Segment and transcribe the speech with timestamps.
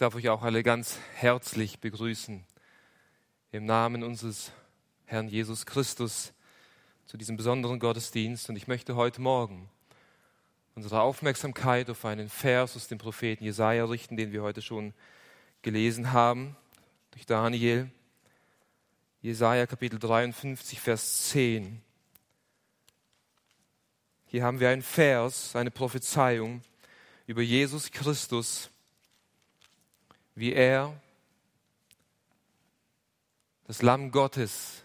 [0.00, 2.42] darf euch auch alle ganz herzlich begrüßen
[3.52, 4.50] im Namen unseres
[5.04, 6.32] Herrn Jesus Christus
[7.04, 8.48] zu diesem besonderen Gottesdienst.
[8.48, 9.68] Und ich möchte heute Morgen
[10.74, 14.94] unsere Aufmerksamkeit auf einen Vers aus dem Propheten Jesaja richten, den wir heute schon
[15.60, 16.56] gelesen haben
[17.10, 17.90] durch Daniel.
[19.20, 21.82] Jesaja Kapitel 53, Vers 10.
[24.28, 26.62] Hier haben wir einen Vers, eine Prophezeiung
[27.26, 28.69] über Jesus Christus,
[30.40, 30.98] wie er,
[33.66, 34.82] das Lamm Gottes,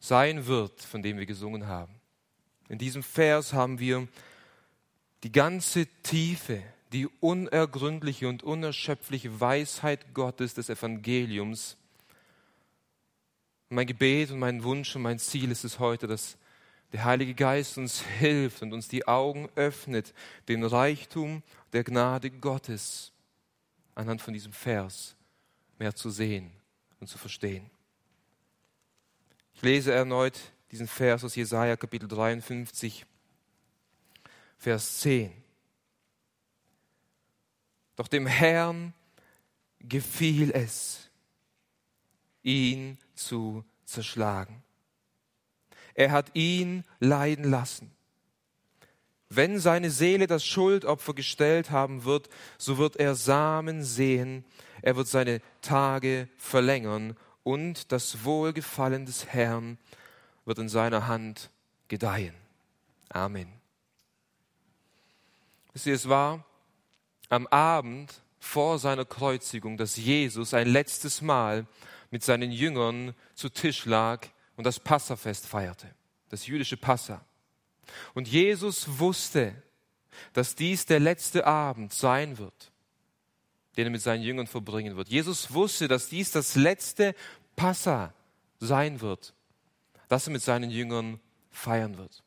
[0.00, 1.94] sein wird, von dem wir gesungen haben.
[2.68, 4.08] In diesem Vers haben wir
[5.22, 6.60] die ganze Tiefe,
[6.92, 11.76] die unergründliche und unerschöpfliche Weisheit Gottes des Evangeliums.
[13.68, 16.36] Mein Gebet und mein Wunsch und mein Ziel ist es heute, dass
[16.92, 20.14] der Heilige Geist uns hilft und uns die Augen öffnet,
[20.48, 23.12] den Reichtum der Gnade Gottes
[23.98, 25.16] anhand von diesem Vers
[25.76, 26.52] mehr zu sehen
[27.00, 27.68] und zu verstehen.
[29.54, 30.38] Ich lese erneut
[30.70, 33.04] diesen Vers aus Jesaja Kapitel 53,
[34.56, 35.32] Vers 10.
[37.96, 38.94] Doch dem Herrn
[39.80, 41.10] gefiel es,
[42.44, 44.62] ihn zu zerschlagen.
[45.94, 47.90] Er hat ihn leiden lassen.
[49.30, 54.44] Wenn seine Seele das Schuldopfer gestellt haben wird, so wird er Samen sehen,
[54.80, 59.78] er wird seine Tage verlängern und das Wohlgefallen des Herrn
[60.44, 61.50] wird in seiner Hand
[61.88, 62.34] gedeihen.
[63.10, 63.52] Amen.
[65.72, 66.44] Wisst ihr, es war
[67.28, 71.66] am Abend vor seiner Kreuzigung, dass Jesus ein letztes Mal
[72.10, 75.94] mit seinen Jüngern zu Tisch lag und das Passafest feierte,
[76.30, 77.24] das jüdische Passa.
[78.14, 79.54] Und Jesus wusste,
[80.32, 82.72] dass dies der letzte Abend sein wird,
[83.76, 85.08] den er mit seinen Jüngern verbringen wird.
[85.08, 87.14] Jesus wusste, dass dies das letzte
[87.56, 88.12] Passa
[88.60, 89.34] sein wird,
[90.08, 91.20] das er mit seinen Jüngern
[91.50, 92.22] feiern wird.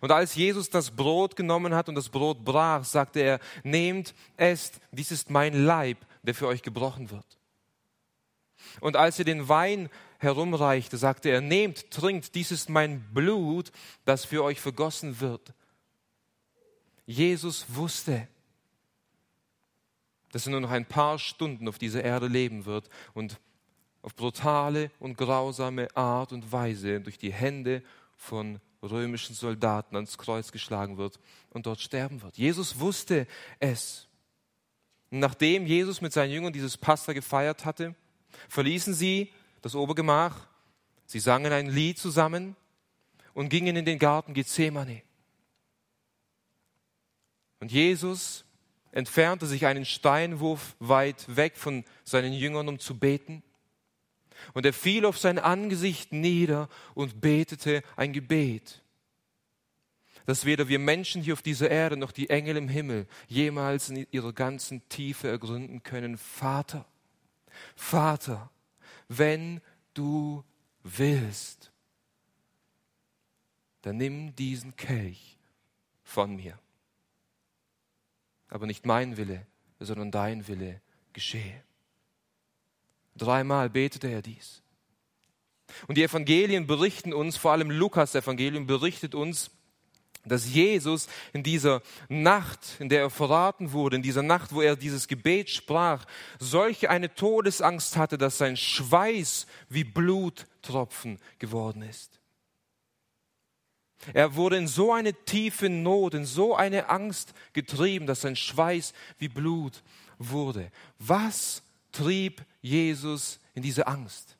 [0.00, 4.80] Und als Jesus das Brot genommen hat und das Brot brach, sagte er, nehmt, esst,
[4.92, 7.26] dies ist mein Leib, der für euch gebrochen wird.
[8.80, 9.90] Und als er den Wein
[10.24, 13.70] herumreichte, sagte er, nehmt, trinkt, dies ist mein Blut,
[14.04, 15.54] das für euch vergossen wird.
[17.06, 18.26] Jesus wusste,
[20.32, 23.38] dass er nur noch ein paar Stunden auf dieser Erde leben wird und
[24.02, 27.82] auf brutale und grausame Art und Weise durch die Hände
[28.16, 31.18] von römischen Soldaten ans Kreuz geschlagen wird
[31.50, 32.36] und dort sterben wird.
[32.36, 33.26] Jesus wusste
[33.60, 34.08] es.
[35.10, 37.94] nachdem Jesus mit seinen Jüngern dieses Pasta gefeiert hatte,
[38.48, 39.32] verließen sie
[39.64, 40.46] das Obergemach,
[41.06, 42.54] sie sangen ein Lied zusammen
[43.32, 45.00] und gingen in den Garten Gethsemane.
[47.60, 48.44] Und Jesus
[48.92, 53.42] entfernte sich einen Steinwurf weit weg von seinen Jüngern, um zu beten.
[54.52, 58.82] Und er fiel auf sein Angesicht nieder und betete ein Gebet,
[60.26, 64.06] das weder wir Menschen hier auf dieser Erde noch die Engel im Himmel jemals in
[64.10, 66.18] ihrer ganzen Tiefe ergründen können.
[66.18, 66.84] Vater,
[67.76, 68.50] Vater,
[69.08, 69.60] wenn
[69.94, 70.44] du
[70.82, 71.72] willst,
[73.82, 75.38] dann nimm diesen Kelch
[76.02, 76.58] von mir.
[78.48, 79.46] Aber nicht mein Wille,
[79.80, 80.80] sondern dein Wille
[81.12, 81.62] geschehe.
[83.16, 84.62] Dreimal betete er dies.
[85.86, 89.50] Und die Evangelien berichten uns, vor allem Lukas Evangelium berichtet uns,
[90.24, 94.76] dass Jesus in dieser Nacht, in der er verraten wurde, in dieser Nacht, wo er
[94.76, 96.04] dieses Gebet sprach,
[96.38, 102.20] solche eine Todesangst hatte, dass sein Schweiß wie Bluttropfen geworden ist.
[104.12, 108.92] Er wurde in so eine tiefe Not, in so eine Angst getrieben, dass sein Schweiß
[109.18, 109.82] wie Blut
[110.18, 110.70] wurde.
[110.98, 114.36] Was trieb Jesus in diese Angst?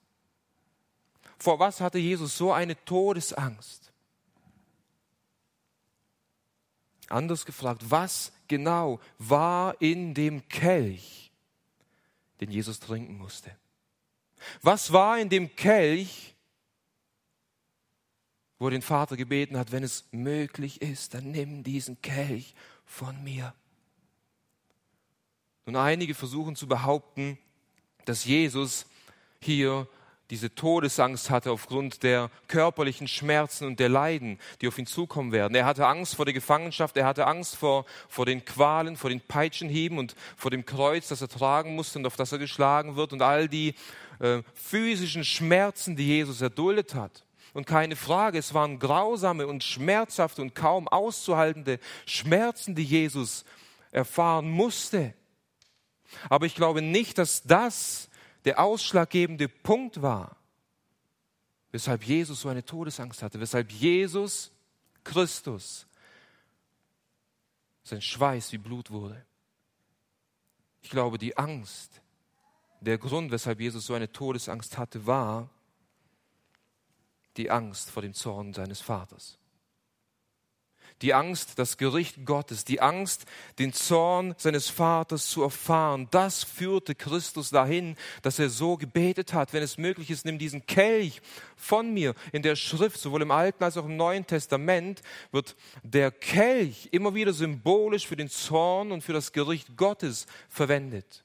[1.39, 3.84] Vor was hatte Jesus so eine Todesangst?
[7.15, 11.31] Anders gefragt, was genau war in dem Kelch,
[12.41, 13.57] den Jesus trinken musste?
[14.63, 16.35] Was war in dem Kelch,
[18.59, 22.53] wo den Vater gebeten hat, wenn es möglich ist, dann nimm diesen Kelch
[22.85, 23.55] von mir.
[25.67, 27.39] Nun, einige versuchen zu behaupten,
[28.07, 28.87] dass Jesus
[29.41, 29.87] hier
[30.35, 35.55] diese Todesangst hatte aufgrund der körperlichen Schmerzen und der Leiden, die auf ihn zukommen werden.
[35.55, 39.21] Er hatte Angst vor der Gefangenschaft, er hatte Angst vor, vor den Qualen, vor den
[39.21, 43.13] Peitschenhieben und vor dem Kreuz, das er tragen musste und auf das er geschlagen wird
[43.13, 43.77] und all die
[44.19, 47.23] äh, physischen Schmerzen, die Jesus erduldet hat.
[47.53, 53.45] Und keine Frage, es waren grausame und schmerzhafte und kaum auszuhaltende Schmerzen, die Jesus
[53.93, 55.15] erfahren musste.
[56.29, 58.09] Aber ich glaube nicht, dass das
[58.45, 60.37] der ausschlaggebende Punkt war,
[61.73, 64.53] weshalb Jesus so eine Todesangst hatte, weshalb Jesus
[65.03, 65.87] Christus
[67.83, 69.25] sein Schweiß wie Blut wurde.
[70.83, 72.01] Ich glaube, die Angst,
[72.81, 75.49] der Grund, weshalb Jesus so eine Todesangst hatte, war
[77.37, 79.39] die Angst vor dem Zorn seines Vaters
[81.03, 83.27] die Angst, das Gericht Gottes, die Angst,
[83.59, 86.09] den Zorn seines Vaters zu erfahren.
[86.11, 90.67] Das führte Christus dahin, dass er so gebetet hat, wenn es möglich ist, nimm diesen
[90.67, 91.21] Kelch
[91.57, 92.15] von mir.
[92.33, 95.03] In der Schrift, sowohl im Alten als auch im Neuen Testament,
[95.33, 101.25] wird der Kelch immer wieder symbolisch für den Zorn und für das Gericht Gottes verwendet.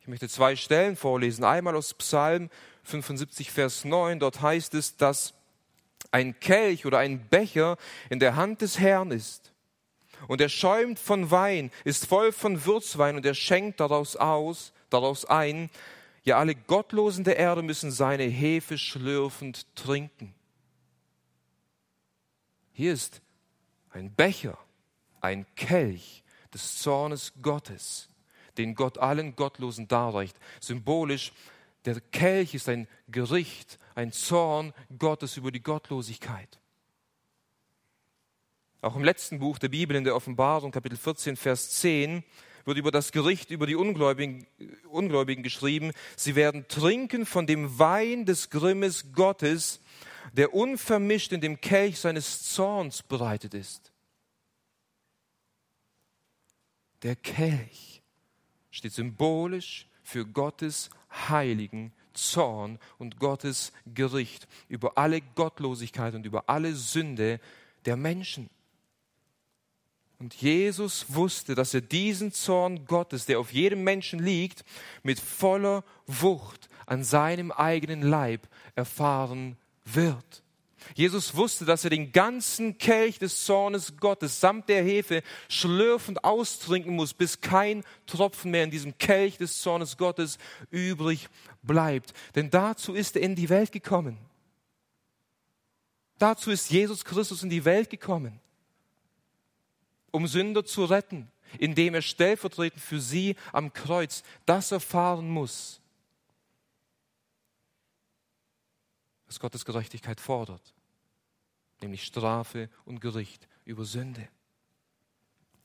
[0.00, 1.44] Ich möchte zwei Stellen vorlesen.
[1.44, 2.50] Einmal aus Psalm
[2.82, 4.20] 75, Vers 9.
[4.20, 5.32] Dort heißt es, dass
[6.14, 7.76] ein Kelch oder ein Becher
[8.08, 9.52] in der Hand des Herrn ist.
[10.28, 15.24] Und er schäumt von Wein, ist voll von Würzwein und er schenkt daraus aus, daraus
[15.24, 15.70] ein.
[16.22, 20.32] Ja, alle Gottlosen der Erde müssen seine Hefe schlürfend trinken.
[22.72, 23.20] Hier ist
[23.90, 24.56] ein Becher,
[25.20, 26.22] ein Kelch
[26.54, 28.08] des Zornes Gottes,
[28.56, 30.36] den Gott allen Gottlosen darreicht.
[30.60, 31.32] Symbolisch,
[31.84, 36.60] der Kelch ist ein Gericht, ein Zorn Gottes über die Gottlosigkeit.
[38.80, 42.22] Auch im letzten Buch der Bibel, in der Offenbarung, Kapitel 14, Vers 10,
[42.64, 44.46] wird über das Gericht über die Ungläubigen,
[44.88, 45.92] Ungläubigen geschrieben.
[46.16, 49.80] Sie werden trinken von dem Wein des Grimmes Gottes,
[50.32, 53.92] der unvermischt in dem Kelch seines Zorns bereitet ist.
[57.02, 58.02] Der Kelch
[58.70, 60.90] steht symbolisch für Gottes
[61.28, 67.40] heiligen Zorn und Gottes Gericht über alle Gottlosigkeit und über alle Sünde
[67.84, 68.48] der Menschen.
[70.20, 74.64] Und Jesus wusste, dass er diesen Zorn Gottes, der auf jedem Menschen liegt,
[75.02, 80.43] mit voller Wucht an seinem eigenen Leib erfahren wird.
[80.94, 86.94] Jesus wusste, dass er den ganzen Kelch des Zornes Gottes samt der Hefe schlürfend austrinken
[86.94, 90.38] muss, bis kein Tropfen mehr in diesem Kelch des Zornes Gottes
[90.70, 91.28] übrig
[91.62, 92.12] bleibt.
[92.34, 94.18] Denn dazu ist er in die Welt gekommen.
[96.18, 98.40] Dazu ist Jesus Christus in die Welt gekommen,
[100.10, 105.80] um Sünder zu retten, indem er stellvertretend für sie am Kreuz das erfahren muss,
[109.26, 110.73] was Gottes Gerechtigkeit fordert
[111.84, 114.28] nämlich Strafe und Gericht über Sünde.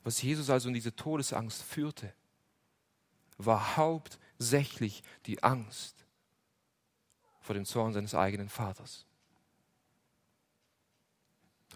[0.04, 2.12] Was Jesus also in diese Todesangst führte,
[3.36, 6.04] war hauptsächlich die Angst
[7.40, 9.06] vor dem Zorn seines eigenen Vaters.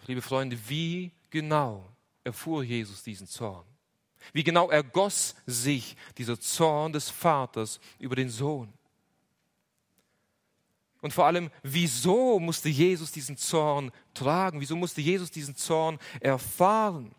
[0.06, 1.90] Liebe Freunde, wie genau
[2.22, 3.64] erfuhr Jesus diesen Zorn?
[4.32, 8.72] Wie genau ergoss sich dieser Zorn des Vaters über den Sohn?
[11.04, 14.62] Und vor allem, wieso musste Jesus diesen Zorn tragen?
[14.62, 17.14] Wieso musste Jesus diesen Zorn erfahren?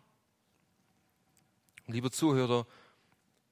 [1.86, 2.66] Und liebe Zuhörer,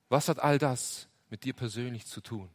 [0.08, 2.50] was hat all das mit dir persönlich zu tun?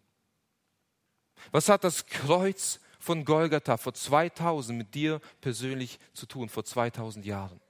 [1.52, 7.26] Was hat das Kreuz von Golgatha vor 2000 mit dir persönlich zu tun, vor 2000
[7.26, 7.62] Jahren?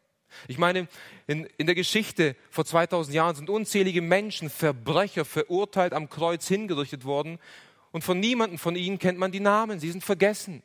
[0.48, 0.88] Ich meine,
[1.28, 7.06] in, in der Geschichte vor 2000 Jahren sind unzählige Menschen, Verbrecher, verurteilt am Kreuz hingerichtet
[7.06, 7.38] worden
[7.92, 10.64] und von niemandem von ihnen kennt man die Namen, sie sind vergessen.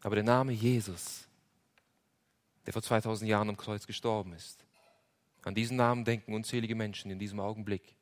[0.00, 1.26] Aber der Name Jesus,
[2.64, 4.64] der vor 2000 Jahren am Kreuz gestorben ist,
[5.42, 7.94] an diesen Namen denken unzählige Menschen in diesem Augenblick.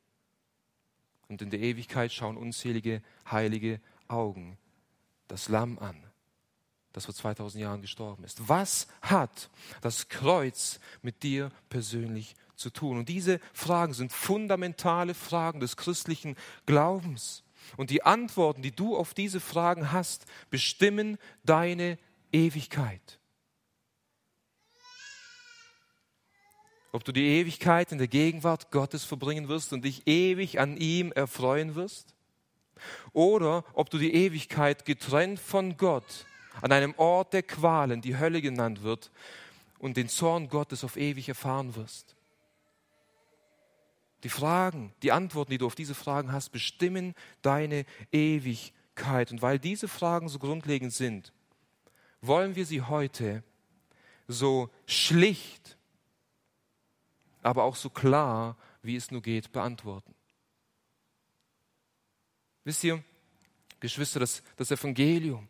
[1.27, 4.57] Und in der Ewigkeit schauen unzählige heilige Augen
[5.27, 5.95] das Lamm an,
[6.93, 8.47] das vor 2000 Jahren gestorben ist.
[8.47, 9.49] Was hat
[9.81, 12.97] das Kreuz mit dir persönlich zu tun.
[12.97, 16.35] Und diese Fragen sind fundamentale Fragen des christlichen
[16.65, 17.43] Glaubens.
[17.77, 21.97] Und die Antworten, die du auf diese Fragen hast, bestimmen deine
[22.31, 23.19] Ewigkeit.
[26.91, 31.11] Ob du die Ewigkeit in der Gegenwart Gottes verbringen wirst und dich ewig an ihm
[31.11, 32.15] erfreuen wirst,
[33.13, 36.25] oder ob du die Ewigkeit getrennt von Gott
[36.61, 39.11] an einem Ort der Qualen, die Hölle genannt wird,
[39.79, 42.14] und den Zorn Gottes auf ewig erfahren wirst.
[44.25, 47.13] Die Fragen, die Antworten, die du auf diese Fragen hast, bestimmen
[47.43, 49.31] deine Ewigkeit.
[49.31, 51.31] Und weil diese Fragen so grundlegend sind,
[52.21, 53.43] wollen wir sie heute
[54.27, 55.77] so schlicht,
[57.43, 60.15] aber auch so klar, wie es nur geht, beantworten.
[62.63, 63.03] Wisst ihr,
[63.79, 65.47] Geschwister, das, das Evangelium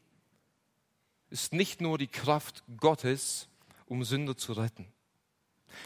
[1.29, 3.47] ist nicht nur die Kraft Gottes,
[3.85, 4.91] um Sünder zu retten.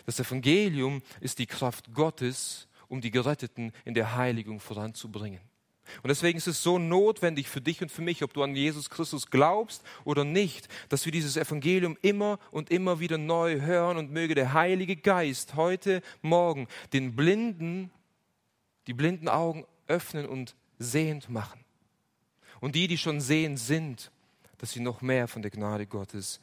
[0.08, 5.39] Das Evangelium ist die Kraft Gottes, um die Geretteten in der Heiligung voranzubringen.
[6.03, 8.89] Und deswegen ist es so notwendig für dich und für mich, ob du an Jesus
[8.89, 14.12] Christus glaubst oder nicht, dass wir dieses Evangelium immer und immer wieder neu hören und
[14.12, 17.91] möge der Heilige Geist heute Morgen den Blinden,
[18.88, 21.60] die blinden Augen öffnen und sehend machen.
[22.60, 24.12] Und die, die schon sehend sind,
[24.58, 26.39] dass sie noch mehr von der Gnade Gottes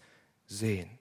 [0.47, 0.99] sehen.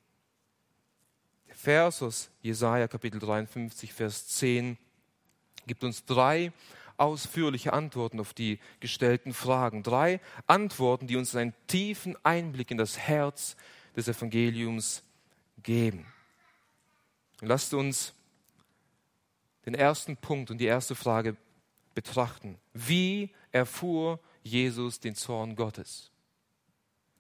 [1.48, 4.78] Der Vers aus Jesaja Kapitel 53, Vers 10
[5.68, 6.52] gibt uns drei
[6.98, 9.84] ausführliche Antworten auf die gestellten Fragen.
[9.84, 13.56] Drei Antworten, die uns einen tiefen Einblick in das Herz
[13.96, 15.04] des Evangeliums
[15.64, 16.06] geben.
[17.42, 18.14] lasst uns
[19.66, 21.36] den ersten Punkt und die erste Frage
[21.96, 22.60] betrachten.
[22.74, 26.12] Wie erfuhr Jesus den Zorn Gottes?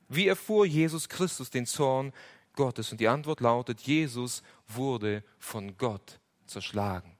[0.07, 2.13] Wie erfuhr Jesus Christus den Zorn
[2.53, 2.91] Gottes?
[2.91, 7.14] Und die Antwort lautet, Jesus wurde von Gott zerschlagen.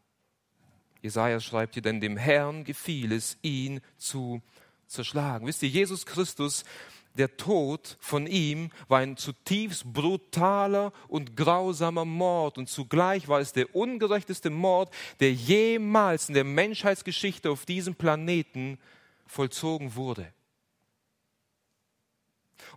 [1.05, 4.41] Jesaja schreibt hier, denn dem Herrn gefiel es, ihn zu
[4.87, 5.45] zerschlagen.
[5.45, 6.65] Wisst ihr, Jesus Christus,
[7.13, 13.53] der Tod von ihm war ein zutiefst brutaler und grausamer Mord und zugleich war es
[13.53, 18.79] der ungerechteste Mord, der jemals in der Menschheitsgeschichte auf diesem Planeten
[19.27, 20.33] vollzogen wurde.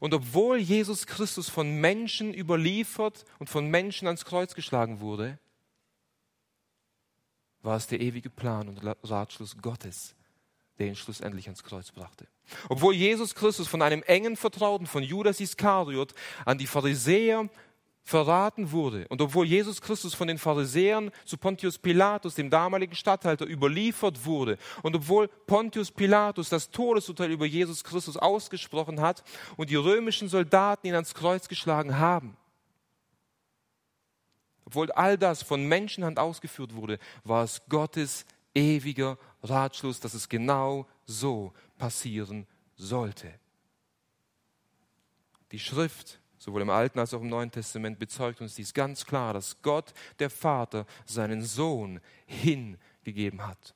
[0.00, 5.38] Und obwohl Jesus Christus von Menschen überliefert und von Menschen ans Kreuz geschlagen wurde,
[7.62, 10.14] war es der ewige Plan und Ratschluss Gottes,
[10.78, 12.26] der ihn schlussendlich ans Kreuz brachte.
[12.68, 17.48] Obwohl Jesus Christus von einem engen Vertrauten von Judas Iskariot an die Pharisäer
[18.08, 19.06] verraten wurde.
[19.08, 24.56] Und obwohl Jesus Christus von den Pharisäern zu Pontius Pilatus, dem damaligen Statthalter, überliefert wurde,
[24.82, 29.22] und obwohl Pontius Pilatus das Todesurteil über Jesus Christus ausgesprochen hat
[29.58, 32.36] und die römischen Soldaten ihn ans Kreuz geschlagen haben,
[34.68, 40.86] obwohl all das von Menschenhand ausgeführt wurde, war es Gottes ewiger Ratschluss, dass es genau
[41.06, 42.46] so passieren
[42.76, 43.32] sollte.
[45.52, 49.32] Die Schrift sowohl im Alten als auch im Neuen Testament bezeugt uns dies ganz klar,
[49.32, 53.74] dass Gott, der Vater, seinen Sohn hingegeben hat.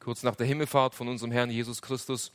[0.00, 2.32] Kurz nach der Himmelfahrt von unserem Herrn Jesus Christus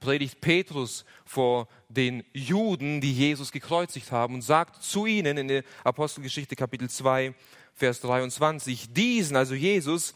[0.00, 5.64] predigt Petrus vor den Juden, die Jesus gekreuzigt haben und sagt zu ihnen in der
[5.84, 7.34] Apostelgeschichte Kapitel 2,
[7.74, 10.14] Vers 23, diesen, also Jesus,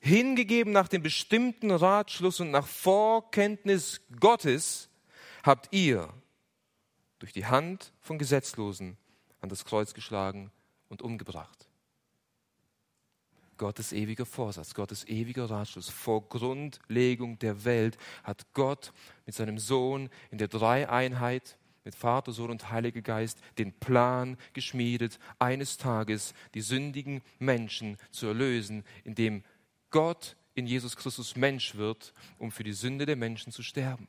[0.00, 4.88] hingegeben nach dem bestimmten Ratschluss und nach Vorkenntnis Gottes,
[5.42, 6.12] habt ihr
[7.18, 8.96] durch die Hand von Gesetzlosen
[9.40, 10.50] an das Kreuz geschlagen
[10.88, 11.65] und umgebracht.
[13.56, 15.88] Gottes ewiger Vorsatz, Gottes ewiger Ratschluss.
[15.88, 18.92] Vor Grundlegung der Welt hat Gott
[19.24, 25.18] mit seinem Sohn in der Dreieinheit, mit Vater, Sohn und Heiliger Geist, den Plan geschmiedet,
[25.38, 29.44] eines Tages die sündigen Menschen zu erlösen, indem
[29.90, 34.08] Gott in Jesus Christus Mensch wird, um für die Sünde der Menschen zu sterben.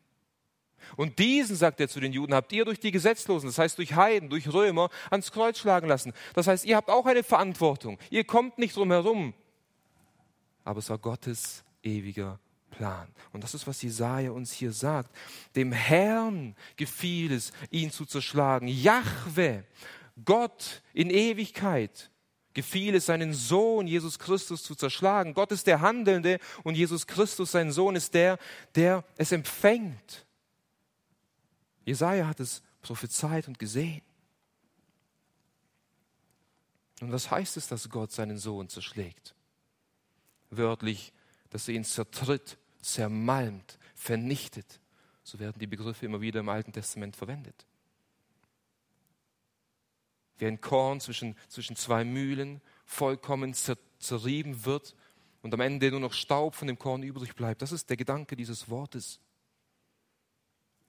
[0.96, 3.96] Und diesen, sagt er zu den Juden, habt ihr durch die Gesetzlosen, das heißt durch
[3.96, 6.14] Heiden, durch Römer, ans Kreuz schlagen lassen.
[6.34, 8.00] Das heißt, ihr habt auch eine Verantwortung.
[8.10, 9.34] Ihr kommt nicht drum herum.
[10.64, 13.08] Aber es war Gottes ewiger Plan.
[13.34, 15.16] Und das ist, was Jesaja uns hier sagt.
[15.56, 18.68] Dem Herrn gefiel es, ihn zu zerschlagen.
[18.68, 19.66] Jahwe,
[20.24, 22.12] Gott in Ewigkeit,
[22.54, 25.34] gefiel es, seinen Sohn Jesus Christus zu zerschlagen.
[25.34, 28.38] Gott ist der Handelnde und Jesus Christus, sein Sohn, ist der,
[28.76, 30.27] der es empfängt.
[31.88, 34.02] Jesaja hat es prophezeit und gesehen.
[37.00, 39.34] Und was heißt es, dass Gott seinen Sohn zerschlägt?
[40.50, 41.14] Wörtlich,
[41.50, 44.82] dass er ihn zertritt, zermalmt, vernichtet.
[45.24, 47.66] So werden die Begriffe immer wieder im Alten Testament verwendet.
[50.40, 54.94] Wie ein Korn zwischen, zwischen zwei Mühlen vollkommen zer, zerrieben wird
[55.42, 57.62] und am Ende nur noch Staub von dem Korn übrig bleibt.
[57.62, 59.22] Das ist der Gedanke dieses Wortes.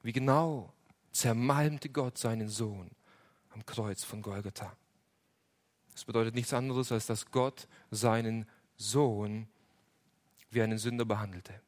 [0.02, 0.74] Wie genau
[1.12, 2.90] zermalmte Gott seinen Sohn
[3.50, 4.76] am Kreuz von Golgatha.
[5.92, 8.46] Das bedeutet nichts anderes, als dass Gott seinen
[8.76, 9.48] Sohn
[10.50, 11.60] wie einen Sünder behandelte.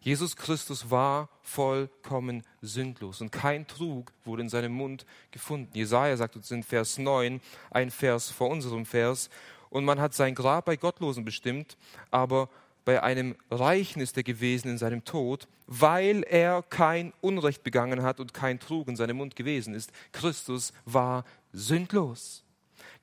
[0.00, 5.70] Jesus Christus war vollkommen sündlos und kein Trug wurde in seinem Mund gefunden.
[5.74, 7.40] Jesaja sagt uns in Vers 9,
[7.70, 9.28] ein Vers vor unserem Vers,
[9.70, 11.76] und man hat sein Grab bei Gottlosen bestimmt,
[12.10, 12.48] aber
[12.88, 18.18] bei einem Reichen ist er gewesen in seinem Tod, weil er kein Unrecht begangen hat
[18.18, 19.92] und kein Trug in seinem Mund gewesen ist.
[20.10, 22.46] Christus war sündlos.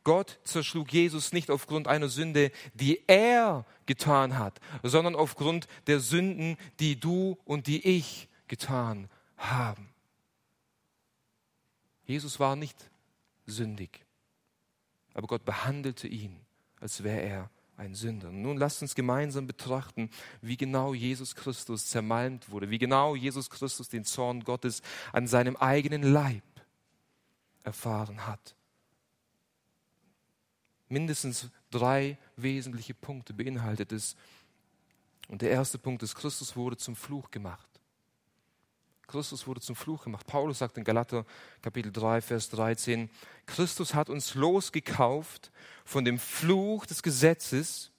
[0.04, 6.58] Gott zerschlug Jesus nicht aufgrund einer Sünde, die er getan hat, sondern aufgrund der Sünden,
[6.80, 9.94] die du und die ich getan haben.
[12.06, 12.90] Jesus war nicht
[13.46, 14.04] sündig.
[15.14, 16.40] aber Gott behandelte ihn,
[16.80, 18.32] als wäre er ein Sünder.
[18.32, 20.10] nun lasst uns gemeinsam betrachten,
[20.42, 25.56] wie genau Jesus Christus zermalmt wurde, wie genau Jesus Christus den Zorn Gottes an seinem
[25.58, 26.44] eigenen Leib
[27.64, 28.56] erfahren hat.
[30.88, 34.16] Mindestens drei wesentliche Punkte beinhaltet es.
[35.28, 37.68] Und der erste Punkt ist, Christus wurde zum Fluch gemacht.
[39.08, 40.26] Christus wurde zum Fluch gemacht.
[40.28, 41.26] Paulus sagt in Galater
[41.62, 43.10] Kapitel 3, Vers 13,
[43.46, 45.52] Christus hat uns losgekauft
[45.84, 47.92] von dem Fluch des Gesetzes,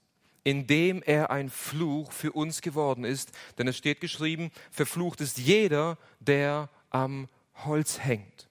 [0.45, 3.33] indem er ein Fluch für uns geworden ist.
[3.59, 7.29] Denn es steht geschrieben, verflucht ist jeder, der am
[7.65, 8.49] Holz hängt.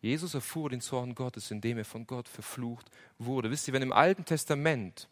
[0.00, 3.50] Jesus erfuhr den Zorn Gottes, indem er von Gott verflucht wurde.
[3.50, 5.08] Wisst ihr, wenn im Alten Testament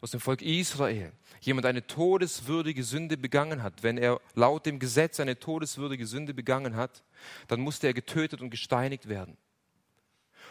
[0.00, 1.12] aus dem Volk Israel
[1.46, 6.76] jemand eine todeswürdige Sünde begangen hat, wenn er laut dem Gesetz eine todeswürdige Sünde begangen
[6.76, 7.02] hat,
[7.48, 9.36] dann musste er getötet und gesteinigt werden.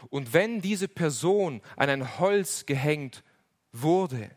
[0.09, 3.23] Und wenn diese Person an ein Holz gehängt
[3.71, 4.29] wurde,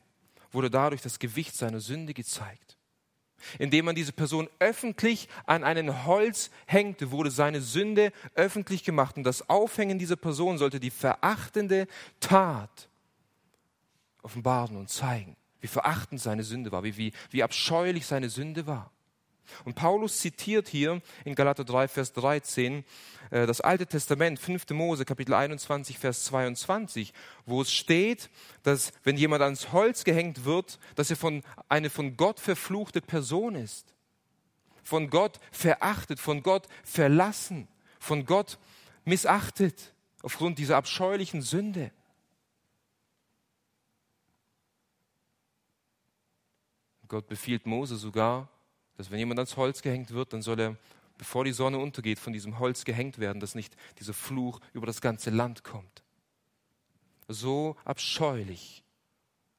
[0.52, 2.76] wurde dadurch das Gewicht seiner Sünde gezeigt.
[3.58, 9.16] Indem man diese Person öffentlich an einen Holz hängte, wurde seine Sünde öffentlich gemacht.
[9.16, 11.86] Und das Aufhängen dieser Person sollte die verachtende
[12.20, 12.88] Tat
[14.22, 18.92] offenbaren und zeigen, wie verachtend seine Sünde war, wie, wie, wie abscheulich seine Sünde war.
[19.64, 22.84] Und Paulus zitiert hier in Galater 3, Vers 13
[23.30, 24.70] äh, das Alte Testament, 5.
[24.70, 27.12] Mose, Kapitel 21, Vers 22,
[27.46, 28.30] wo es steht,
[28.62, 33.56] dass wenn jemand ans Holz gehängt wird, dass er von, eine von Gott verfluchte Person
[33.56, 33.92] ist.
[34.84, 37.66] Von Gott verachtet, von Gott verlassen,
[37.98, 38.58] von Gott
[39.04, 41.90] missachtet aufgrund dieser abscheulichen Sünde.
[47.08, 48.48] Gott befiehlt Mose sogar,
[48.96, 50.76] dass wenn jemand ans Holz gehängt wird, dann soll er,
[51.18, 55.00] bevor die Sonne untergeht, von diesem Holz gehängt werden, dass nicht dieser Fluch über das
[55.00, 56.02] ganze Land kommt.
[57.28, 58.84] So abscheulich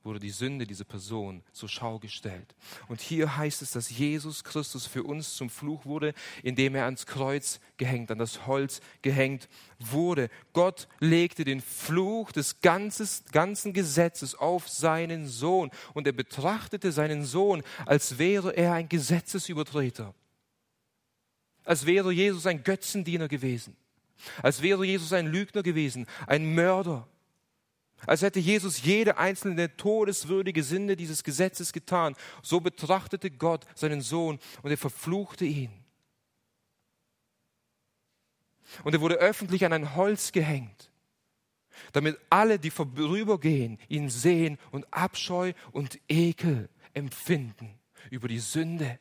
[0.08, 2.56] wurde die Sünde dieser Person zur Schau gestellt.
[2.88, 7.06] Und hier heißt es, dass Jesus Christus für uns zum Fluch wurde, indem er ans
[7.06, 10.30] Kreuz gehängt, an das Holz gehängt wurde.
[10.54, 17.24] Gott legte den Fluch des ganzes, ganzen Gesetzes auf seinen Sohn und er betrachtete seinen
[17.24, 20.15] Sohn, als wäre er ein Gesetzesübertreter,
[21.65, 23.76] als wäre Jesus ein Götzendiener gewesen,
[24.41, 27.08] als wäre Jesus ein Lügner gewesen, ein Mörder
[28.06, 32.16] als hätte Jesus jede einzelne todeswürdige Sünde dieses Gesetzes getan.
[32.44, 35.72] So betrachtete Gott seinen Sohn und er verfluchte ihn.
[38.84, 40.92] Und er wurde öffentlich an ein Holz gehängt,
[41.94, 47.80] damit alle, die vorübergehen, ihn sehen und Abscheu und Ekel empfinden
[48.10, 49.00] über die Sünde.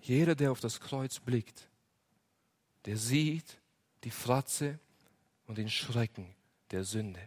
[0.00, 1.68] Jeder, der auf das Kreuz blickt,
[2.86, 3.58] der sieht
[4.04, 4.78] die Fratze
[5.46, 6.34] und den Schrecken
[6.70, 7.20] der Sünde.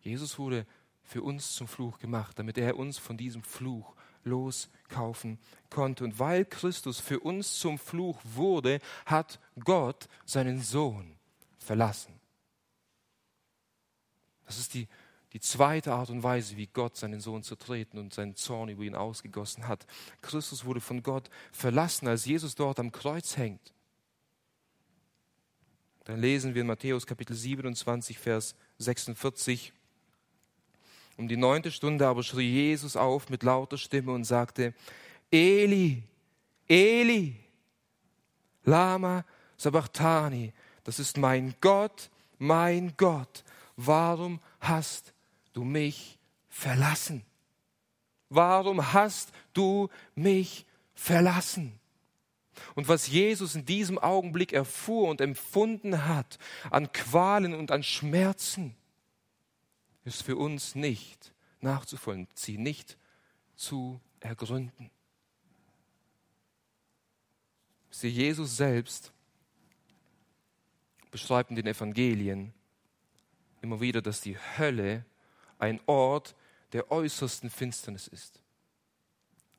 [0.00, 0.66] Jesus wurde
[1.02, 5.38] für uns zum Fluch gemacht, damit er uns von diesem Fluch loskaufen
[5.70, 6.04] konnte.
[6.04, 11.16] Und weil Christus für uns zum Fluch wurde, hat Gott seinen Sohn
[11.58, 12.18] verlassen.
[14.46, 14.88] Das ist die,
[15.32, 18.94] die zweite Art und Weise, wie Gott seinen Sohn zertreten und seinen Zorn über ihn
[18.94, 19.86] ausgegossen hat.
[20.22, 23.74] Christus wurde von Gott verlassen, als Jesus dort am Kreuz hängt.
[26.04, 29.72] Dann lesen wir in Matthäus Kapitel 27, Vers 46.
[31.16, 34.74] Um die neunte Stunde aber schrie Jesus auf mit lauter Stimme und sagte,
[35.30, 36.02] Eli,
[36.68, 37.36] Eli,
[38.64, 39.24] Lama
[39.56, 40.52] Sabachthani,
[40.84, 43.42] das ist mein Gott, mein Gott,
[43.76, 45.14] warum hast
[45.54, 46.18] du mich
[46.50, 47.24] verlassen?
[48.28, 51.78] Warum hast du mich verlassen?
[52.74, 56.38] Und was Jesus in diesem Augenblick erfuhr und empfunden hat
[56.70, 58.74] an Qualen und an Schmerzen,
[60.04, 62.98] ist für uns nicht nachzuvollziehen, nicht
[63.56, 64.90] zu ergründen.
[67.90, 69.12] Sie Jesus selbst
[71.10, 72.52] beschreibt in den Evangelien
[73.62, 75.04] immer wieder, dass die Hölle
[75.58, 76.34] ein Ort
[76.72, 78.40] der äußersten Finsternis ist.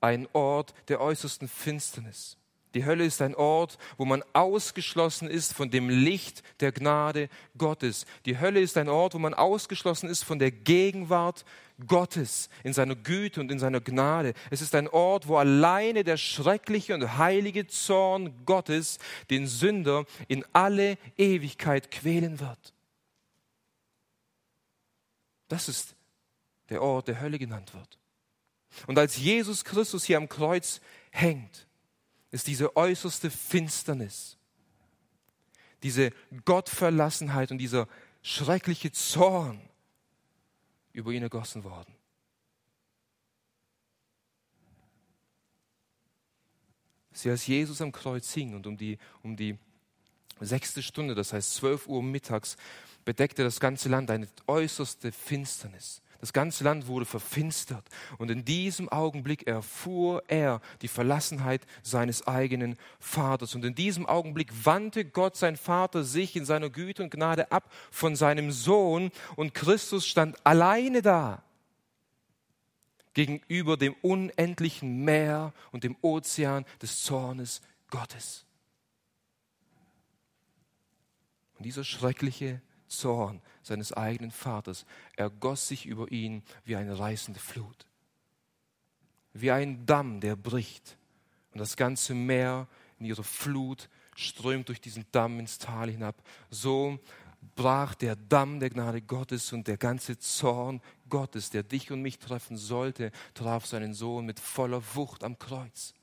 [0.02, 2.38] Ein Ort der äußersten Finsternis.
[2.76, 8.06] Die Hölle ist ein Ort, wo man ausgeschlossen ist von dem Licht der Gnade Gottes.
[8.26, 11.46] Die Hölle ist ein Ort, wo man ausgeschlossen ist von der Gegenwart
[11.88, 14.34] Gottes in seiner Güte und in seiner Gnade.
[14.50, 20.46] Es ist ein Ort, wo alleine der schreckliche und heilige Zorn Gottes den Sünder in
[20.52, 22.74] alle Ewigkeit quälen wird.
[25.48, 25.96] Das ist
[26.70, 28.00] der Ort, der Hölle genannt wird.
[28.86, 31.65] Und als Jesus Christus hier am Kreuz hängt,
[32.36, 34.36] ist diese äußerste Finsternis,
[35.84, 36.12] diese
[36.44, 37.88] Gottverlassenheit und dieser
[38.22, 39.62] schreckliche Zorn
[40.92, 41.96] über ihn ergossen worden.
[47.14, 49.58] Sie als Jesus am Kreuz hing und um die, um die
[50.42, 52.58] sechste Stunde, das heißt zwölf Uhr mittags,
[53.06, 56.02] bedeckte das ganze Land eine äußerste Finsternis.
[56.26, 57.88] Das ganze Land wurde verfinstert.
[58.18, 63.54] Und in diesem Augenblick erfuhr er die Verlassenheit seines eigenen Vaters.
[63.54, 67.72] Und in diesem Augenblick wandte Gott, sein Vater, sich in seiner Güte und Gnade ab
[67.92, 69.12] von seinem Sohn.
[69.36, 71.44] Und Christus stand alleine da
[73.14, 77.62] gegenüber dem unendlichen Meer und dem Ozean des Zornes
[77.92, 78.48] Gottes.
[81.60, 87.86] Und dieser schreckliche Zorn seines eigenen Vaters ergoss sich über ihn wie eine reißende Flut,
[89.34, 90.98] wie ein Damm, der bricht
[91.52, 92.68] und das ganze Meer
[93.00, 96.16] in ihrer Flut strömt durch diesen Damm ins Tal hinab.
[96.50, 97.00] So
[97.56, 102.20] brach der Damm der Gnade Gottes und der ganze Zorn Gottes, der dich und mich
[102.20, 105.94] treffen sollte, traf seinen Sohn mit voller Wucht am Kreuz.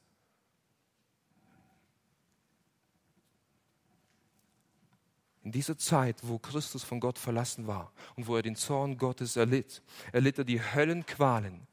[5.43, 9.37] In dieser Zeit, wo Christus von Gott verlassen war und wo er den Zorn Gottes
[9.37, 11.67] erlitt, erlitt er die Höllenqualen,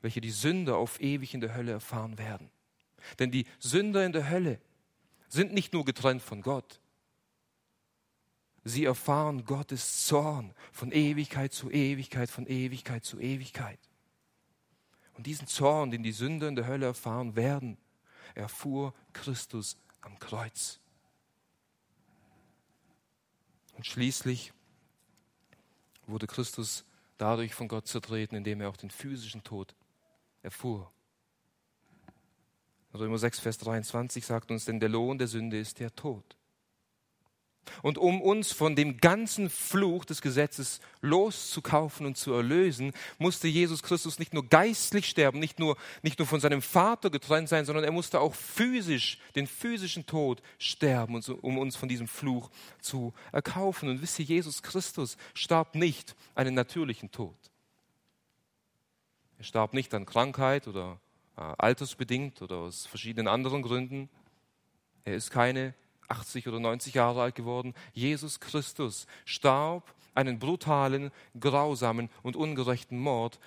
[0.00, 2.50] welche die Sünder auf ewig in der Hölle erfahren werden.
[3.18, 4.58] Denn die Sünder in der Hölle
[5.28, 6.80] sind nicht nur getrennt von Gott,
[8.64, 13.78] sie erfahren Gottes Zorn von Ewigkeit zu Ewigkeit, von Ewigkeit zu Ewigkeit.
[15.14, 17.76] Und diesen Zorn, den die Sünder in der Hölle erfahren werden,
[18.34, 20.79] erfuhr Christus am Kreuz.
[23.80, 24.52] Und schließlich
[26.06, 26.84] wurde Christus
[27.16, 29.74] dadurch von Gott zertreten, indem er auch den physischen Tod
[30.42, 30.92] erfuhr.
[32.92, 36.36] Römer 6, Vers 23 sagt uns, denn der Lohn der Sünde ist der Tod.
[37.82, 43.82] Und um uns von dem ganzen Fluch des Gesetzes loszukaufen und zu erlösen, musste Jesus
[43.82, 47.84] Christus nicht nur geistlich sterben, nicht nur, nicht nur von seinem Vater getrennt sein, sondern
[47.84, 53.88] er musste auch physisch, den physischen Tod sterben, um uns von diesem Fluch zu erkaufen.
[53.88, 57.36] Und wisst ihr, Jesus Christus starb nicht einen natürlichen Tod.
[59.38, 61.00] Er starb nicht an Krankheit oder
[61.36, 64.10] äh, altersbedingt oder aus verschiedenen anderen Gründen.
[65.04, 65.74] Er ist keine
[66.10, 67.74] 80 oder 90 Jahre alt geworden.
[67.92, 73.38] Jesus Christus starb einen brutalen, grausamen und ungerechten Mord,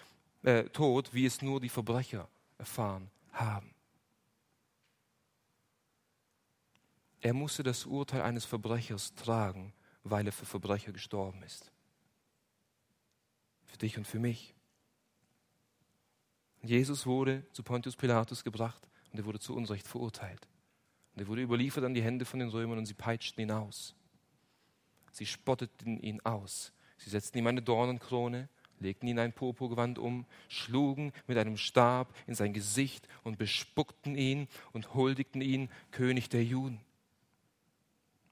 [0.43, 3.73] äh, Tod, wie es nur die Verbrecher erfahren haben.
[7.21, 9.73] Er musste das Urteil eines Verbrechers tragen,
[10.03, 11.71] weil er für Verbrecher gestorben ist.
[13.65, 14.53] Für dich und für mich.
[16.61, 20.47] Jesus wurde zu Pontius Pilatus gebracht und er wurde zu Unrecht verurteilt.
[21.13, 23.95] Und er wurde überliefert an die Hände von den Römern und sie peitschten ihn aus.
[25.11, 26.73] Sie spotteten ihn aus.
[26.97, 28.49] Sie setzten ihm eine Dornenkrone,
[28.79, 34.47] legten ihn ein Purpurgewand um, schlugen mit einem Stab in sein Gesicht und bespuckten ihn
[34.71, 36.79] und huldigten ihn König der Juden.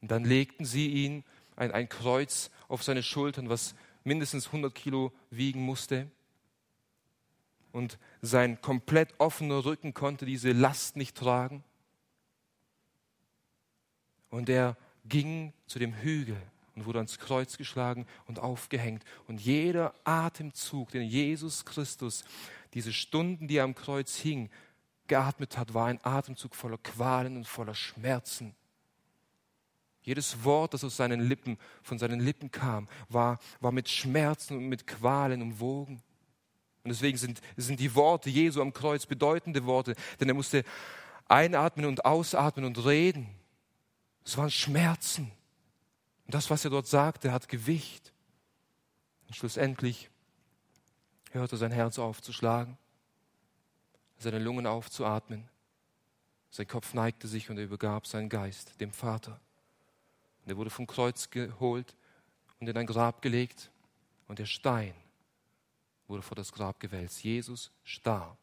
[0.02, 1.24] Und dann legten sie ihn
[1.56, 6.10] ein, ein Kreuz auf seine Schultern, was mindestens 100 Kilo wiegen musste.
[7.72, 11.64] Und sein komplett offener Rücken konnte diese Last nicht tragen.
[14.32, 16.42] Und er ging zu dem Hügel
[16.76, 19.04] und wurde ans Kreuz geschlagen und aufgehängt.
[19.28, 22.24] Und jeder Atemzug, den Jesus Christus
[22.74, 24.50] diese Stunden, die er am Kreuz hing,
[25.08, 28.56] geatmet hat, war ein Atemzug voller Qualen und voller Schmerzen.
[30.04, 34.68] Jedes Wort, das aus seinen Lippen, von seinen Lippen kam, war, war mit Schmerzen und
[34.68, 36.02] mit Qualen umwogen.
[36.84, 40.64] Und deswegen sind, sind die Worte Jesu am Kreuz bedeutende Worte, denn er musste
[41.28, 43.28] einatmen und ausatmen und reden.
[44.24, 45.32] Es waren Schmerzen.
[46.26, 48.14] Und das, was er dort sagte, hat Gewicht.
[49.28, 50.10] Und schlussendlich
[51.32, 52.78] hörte sein Herz auf zu schlagen,
[54.18, 55.48] seine Lungen aufzuatmen.
[56.52, 59.40] Sein Kopf neigte sich und er übergab seinen Geist dem Vater.
[60.44, 61.96] Und er wurde vom Kreuz geholt
[62.60, 63.72] und in ein Grab gelegt.
[64.28, 64.94] Und der Stein
[66.08, 67.24] wurde vor das Grab gewälzt.
[67.24, 68.38] Jesus starb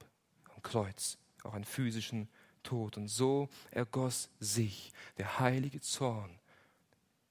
[0.55, 2.29] am Kreuz, auch einen physischen
[2.69, 2.99] Tod.
[2.99, 6.39] Und so ergoss sich der heilige Zorn,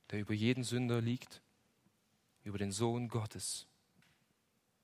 [0.09, 1.41] der über jeden Sünder liegt,
[2.43, 3.67] über den Sohn Gottes.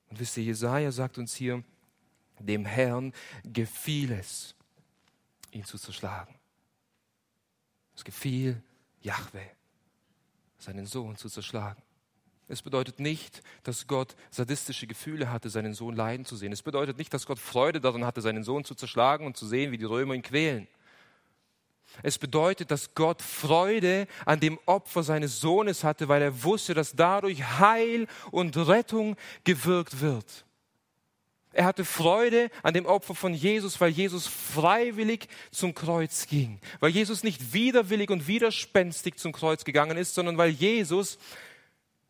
[0.10, 1.64] Und wisst ihr, Jesaja sagt uns hier,
[2.38, 3.14] dem Herrn
[3.44, 4.54] gefiel es,
[5.52, 6.36] ihn zu zerschlagen.
[7.96, 8.62] Es gefiel
[9.02, 9.50] Jahwe,
[10.60, 11.82] seinen Sohn zu zerschlagen.
[12.48, 16.52] Es bedeutet nicht, dass Gott sadistische Gefühle hatte, seinen Sohn leiden zu sehen.
[16.52, 19.72] Es bedeutet nicht, dass Gott Freude daran hatte, seinen Sohn zu zerschlagen und zu sehen,
[19.72, 20.68] wie die Römer ihn quälen.
[22.02, 26.96] Es bedeutet, dass Gott Freude an dem Opfer seines Sohnes hatte, weil er wusste, dass
[26.96, 30.46] dadurch Heil und Rettung gewirkt wird.
[31.54, 36.60] Er hatte Freude an dem Opfer von Jesus, weil Jesus freiwillig zum Kreuz ging.
[36.80, 41.20] Weil Jesus nicht widerwillig und widerspenstig zum Kreuz gegangen ist, sondern weil Jesus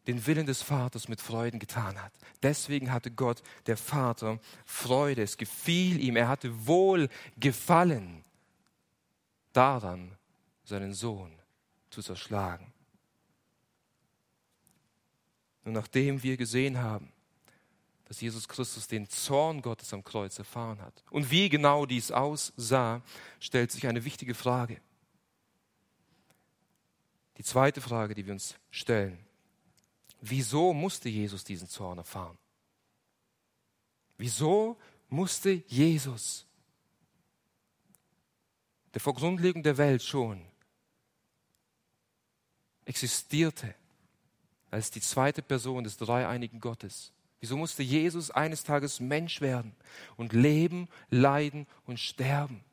[0.08, 2.12] den Willen des Vaters mit Freuden getan hat.
[2.42, 5.24] Deswegen hatte Gott, der Vater, Freude.
[5.24, 6.16] Es gefiel ihm.
[6.16, 8.24] Er hatte wohl gefallen
[9.54, 10.12] daran,
[10.66, 11.32] seinen Sohn
[11.90, 12.74] zu zerschlagen.
[15.64, 17.14] Und nachdem wir gesehen haben,
[18.06, 23.02] dass Jesus Christus den Zorn Gottes am Kreuz erfahren hat und wie genau dies aussah,
[23.40, 24.82] stellt sich eine wichtige Frage.
[27.38, 29.18] Die zweite Frage, die wir uns stellen,
[30.26, 32.38] wieso musste Jesus diesen Zorn erfahren?
[34.18, 34.78] Wieso
[35.10, 36.46] musste Jesus,
[38.94, 40.46] der vor Grundlegung der Welt schon
[42.86, 43.76] existierte,
[44.72, 49.76] als die zweite Person des dreieinigen Gottes, wieso musste Jesus eines Tages Mensch werden
[50.16, 52.64] und leben, leiden und sterben?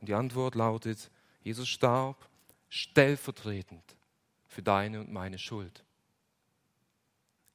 [0.00, 1.10] Und die Antwort lautet,
[1.42, 2.28] Jesus starb
[2.68, 3.95] stellvertretend
[4.56, 5.84] für deine und meine Schuld.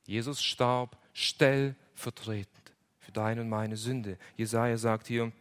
[0.05, 4.19] Jesus starb stellvertretend für deine und meine Sünde.
[4.37, 5.31] Jesaja sagt hier,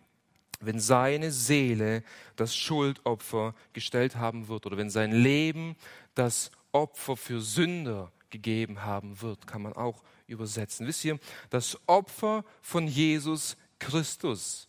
[0.61, 2.03] wenn seine Seele
[2.37, 5.77] das Schuldopfer gestellt haben wird oder wenn sein Leben
[6.14, 10.87] das Opfer für Sünder gegeben haben wird, kann man auch übersetzen.
[10.87, 11.18] Wisst ihr,
[11.51, 14.66] das Opfer von Jesus Christus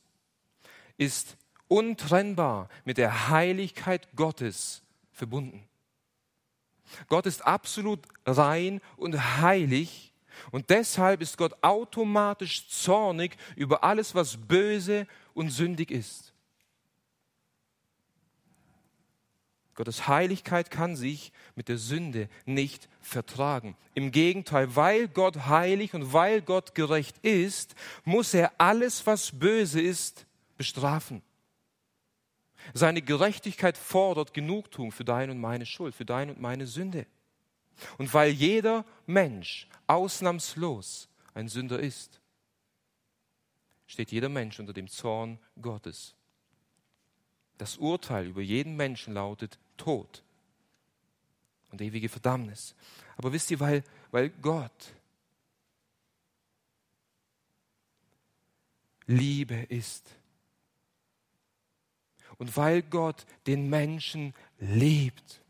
[0.97, 1.38] ist
[1.69, 5.70] untrennbar mit der Heiligkeit Gottes verbunden.
[7.08, 10.12] Gott ist absolut rein und heilig
[10.51, 16.32] und deshalb ist Gott automatisch zornig über alles, was böse und sündig ist.
[19.75, 23.75] Gottes Heiligkeit kann sich mit der Sünde nicht vertragen.
[23.95, 27.73] Im Gegenteil, weil Gott heilig und weil Gott gerecht ist,
[28.04, 30.25] muss er alles, was böse ist,
[30.58, 31.21] bestrafen.
[32.74, 37.06] Seine Gerechtigkeit fordert Genugtuung für deine und meine Schuld, für deine und meine Sünde.
[37.97, 42.19] Und weil jeder Mensch ausnahmslos ein Sünder ist,
[43.88, 46.15] steht jeder Mensch unter dem Zorn Gottes.
[47.58, 50.24] Das Urteil über jeden Menschen lautet Tod
[51.71, 52.76] und ewige Verdammnis.
[53.17, 54.93] Aber wisst ihr, weil, weil Gott
[59.08, 60.10] Liebe ist,
[62.41, 65.43] und weil Gott den Menschen liebt.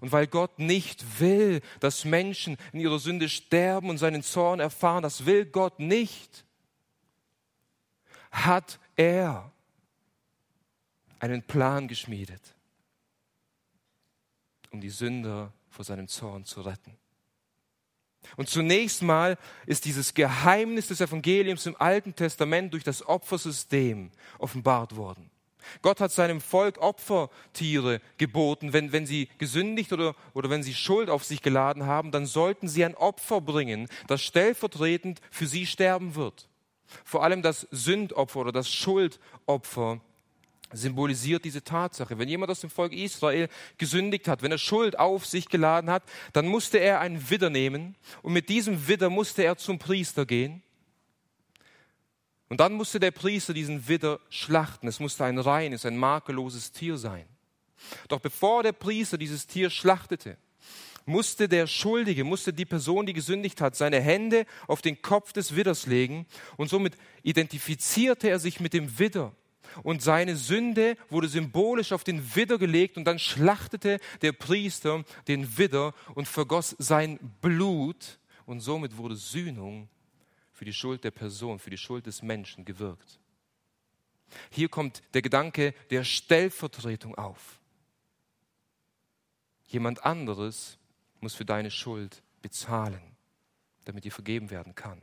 [0.00, 5.02] Und weil Gott nicht will, dass Menschen in ihrer Sünde sterben und seinen Zorn erfahren,
[5.02, 6.46] das will Gott nicht,
[8.30, 9.52] hat er
[11.18, 12.54] einen Plan geschmiedet,
[14.70, 16.96] um die Sünder vor seinem Zorn zu retten.
[18.38, 24.96] Und zunächst mal ist dieses Geheimnis des Evangeliums im Alten Testament durch das Opfersystem offenbart
[24.96, 25.30] worden.
[25.82, 28.72] Gott hat seinem Volk Opfertiere geboten.
[28.72, 32.68] Wenn, wenn sie gesündigt oder, oder wenn sie Schuld auf sich geladen haben, dann sollten
[32.68, 36.48] sie ein Opfer bringen, das stellvertretend für sie sterben wird.
[37.04, 40.00] Vor allem das Sündopfer oder das Schuldopfer
[40.72, 42.18] symbolisiert diese Tatsache.
[42.18, 43.48] Wenn jemand aus dem Volk Israel
[43.78, 47.96] gesündigt hat, wenn er Schuld auf sich geladen hat, dann musste er einen Widder nehmen
[48.22, 50.63] und mit diesem Widder musste er zum Priester gehen
[52.48, 54.86] und dann musste der Priester diesen Widder schlachten.
[54.86, 57.26] Es musste ein reines, ein makelloses Tier sein.
[58.08, 60.36] Doch bevor der Priester dieses Tier schlachtete,
[61.06, 65.54] musste der Schuldige, musste die Person, die gesündigt hat, seine Hände auf den Kopf des
[65.54, 66.26] Widders legen
[66.56, 69.32] und somit identifizierte er sich mit dem Widder.
[69.82, 75.58] Und seine Sünde wurde symbolisch auf den Widder gelegt und dann schlachtete der Priester den
[75.58, 79.88] Widder und vergoss sein Blut und somit wurde Sühnung
[80.54, 83.18] für die Schuld der Person, für die Schuld des Menschen gewirkt.
[84.50, 87.60] Hier kommt der Gedanke der Stellvertretung auf.
[89.66, 90.78] Jemand anderes
[91.20, 93.02] muss für deine Schuld bezahlen,
[93.84, 95.00] damit dir vergeben werden kann.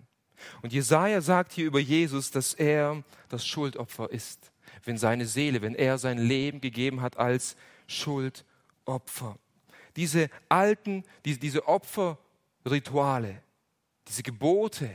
[0.62, 4.52] Und Jesaja sagt hier über Jesus, dass er das Schuldopfer ist,
[4.86, 7.56] wenn seine Seele, wenn er sein Leben gegeben hat als
[7.88, 9.38] Schuldopfer.
[9.98, 13.44] Diese alten, diese, diese Opferrituale,
[14.08, 14.90] diese Gebote,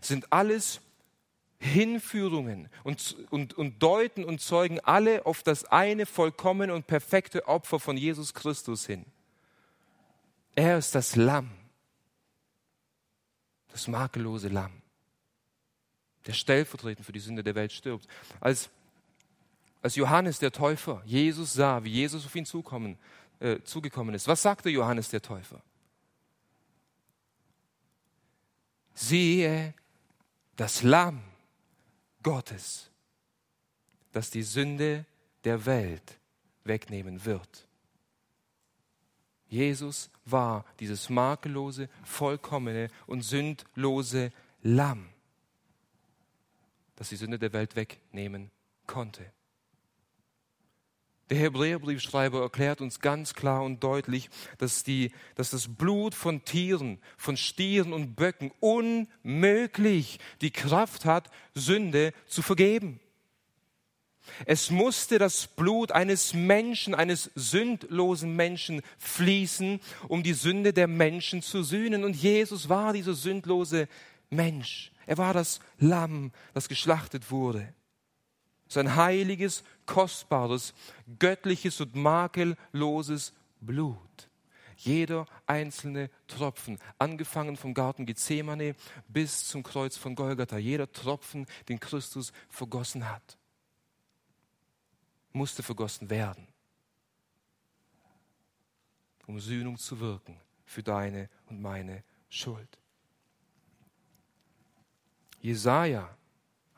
[0.00, 0.80] sind alles
[1.58, 7.78] Hinführungen und, und, und deuten und zeugen alle auf das eine vollkommene und perfekte Opfer
[7.78, 9.04] von Jesus Christus hin.
[10.54, 11.50] Er ist das Lamm,
[13.68, 14.72] das makellose Lamm,
[16.26, 18.06] der stellvertretend für die Sünde der Welt stirbt.
[18.40, 18.70] Als
[19.82, 22.98] als Johannes der Täufer Jesus sah, wie Jesus auf ihn zukommen,
[23.40, 25.62] äh, zugekommen ist, was sagte Johannes der Täufer?
[28.94, 29.74] Siehe
[30.56, 31.22] das Lamm
[32.22, 32.90] Gottes,
[34.12, 35.06] das die Sünde
[35.44, 36.18] der Welt
[36.64, 37.66] wegnehmen wird.
[39.48, 45.08] Jesus war dieses makellose, vollkommene und sündlose Lamm,
[46.94, 48.50] das die Sünde der Welt wegnehmen
[48.86, 49.32] konnte.
[51.30, 56.98] Der Hebräerbriefschreiber erklärt uns ganz klar und deutlich, dass, die, dass das Blut von Tieren,
[57.16, 62.98] von Stieren und Böcken unmöglich die Kraft hat, Sünde zu vergeben.
[64.44, 71.42] Es musste das Blut eines Menschen, eines sündlosen Menschen fließen, um die Sünde der Menschen
[71.42, 72.02] zu sühnen.
[72.02, 73.88] Und Jesus war dieser sündlose
[74.30, 74.90] Mensch.
[75.06, 77.72] Er war das Lamm, das geschlachtet wurde
[78.70, 80.72] sein heiliges, kostbares,
[81.18, 83.98] göttliches und makelloses Blut.
[84.76, 88.74] Jeder einzelne Tropfen, angefangen vom Garten Gethsemane
[89.08, 93.36] bis zum Kreuz von Golgatha, jeder Tropfen, den Christus vergossen hat,
[95.32, 96.46] musste vergossen werden,
[99.26, 102.78] um Sühnung zu wirken für deine und meine Schuld.
[105.40, 106.16] Jesaja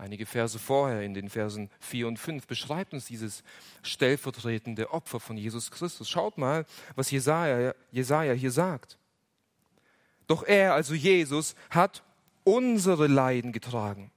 [0.03, 3.45] Einige Verse vorher, in den Versen 4 und 5, beschreibt uns dieses
[3.85, 6.11] stellvertretende Opfer von Jesus Christus.
[6.11, 8.99] Schaut mal, was Jesaja, Jesaja hier sagt.
[10.27, 12.03] Doch er, also Jesus, hat
[12.43, 14.11] unsere Leiden getragen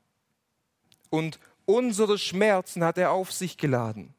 [1.11, 4.15] und unsere Schmerzen hat er auf sich geladen.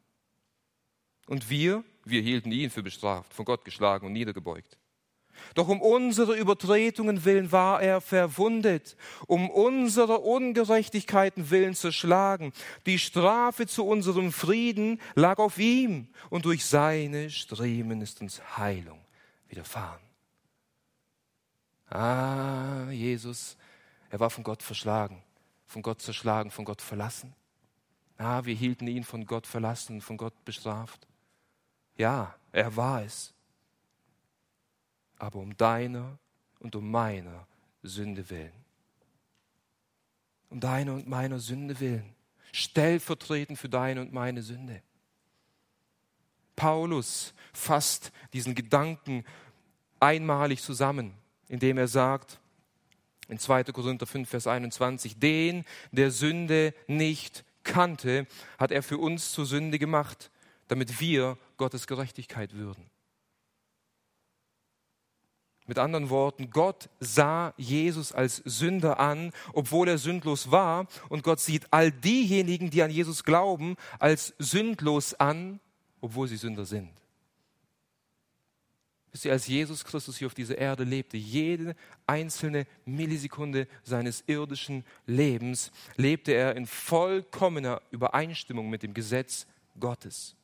[1.27, 4.79] Und wir, wir hielten ihn für bestraft, von Gott geschlagen und niedergebeugt.
[5.55, 8.97] Doch um unsere Übertretungen willen war er verwundet,
[9.27, 12.53] um unsere Ungerechtigkeiten willen zerschlagen.
[12.87, 19.01] Die Strafe zu unserem Frieden lag auf ihm und durch seine Striemen ist uns Heilung
[19.49, 20.01] widerfahren.
[21.89, 23.57] Ah, Jesus,
[24.11, 25.23] er war von Gott verschlagen,
[25.67, 27.35] von Gott zerschlagen, von Gott verlassen.
[28.19, 31.07] Ah, wir hielten ihn von Gott verlassen, von Gott bestraft.
[31.97, 33.36] Ja, er war es
[35.19, 36.19] aber um deiner
[36.59, 37.47] und um meiner
[37.83, 38.53] Sünde willen.
[40.51, 42.15] Um deiner und meiner Sünde willen.
[42.53, 44.83] Stellvertretend für deine und meine Sünde.
[46.55, 49.25] Paulus fasst diesen Gedanken
[50.01, 51.13] einmalig zusammen,
[51.49, 52.41] indem er sagt,
[53.29, 53.65] in 2.
[53.65, 58.27] Korinther 5, Vers 21, den, der Sünde nicht kannte,
[58.59, 60.31] hat er für uns zur Sünde gemacht,
[60.69, 62.89] damit wir Gottes Gerechtigkeit würden.
[65.67, 70.87] Mit anderen Worten, Gott sah Jesus als Sünder an, obwohl er sündlos war.
[71.09, 75.61] Und Gott sieht all diejenigen, die an Jesus glauben, als sündlos an,
[76.01, 76.91] obwohl sie Sünder sind.
[79.17, 81.75] Wisst ihr, als Jesus Christus hier auf dieser Erde lebte, jede
[82.07, 89.47] einzelne Millisekunde seines irdischen Lebens, lebte er in vollkommener Übereinstimmung mit dem Gesetz
[89.81, 90.37] Gottes.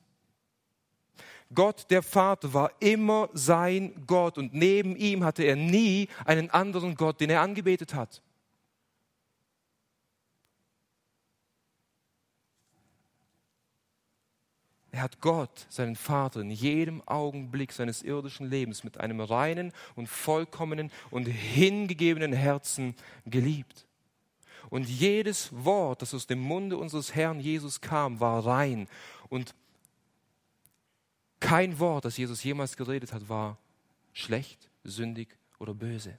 [1.55, 6.95] Gott der Vater war immer sein Gott und neben ihm hatte er nie einen anderen
[6.95, 8.23] Gott, den er angebetet hat.
[14.95, 20.07] Er hat Gott, seinen Vater, in jedem Augenblick seines irdischen Lebens mit einem reinen und
[20.07, 23.87] vollkommenen und hingegebenen Herzen geliebt.
[24.69, 28.87] Und jedes Wort, das aus dem Munde unseres Herrn Jesus kam, war rein
[29.31, 29.55] und
[31.43, 33.59] kein Wort, das Jesus jemals geredet hat, war
[34.13, 36.19] schlecht, sündig oder böse.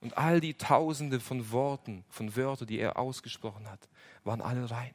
[0.00, 3.88] Und all die Tausende von Worten, von Wörtern, die er ausgesprochen hat,
[4.22, 4.94] waren alle rein.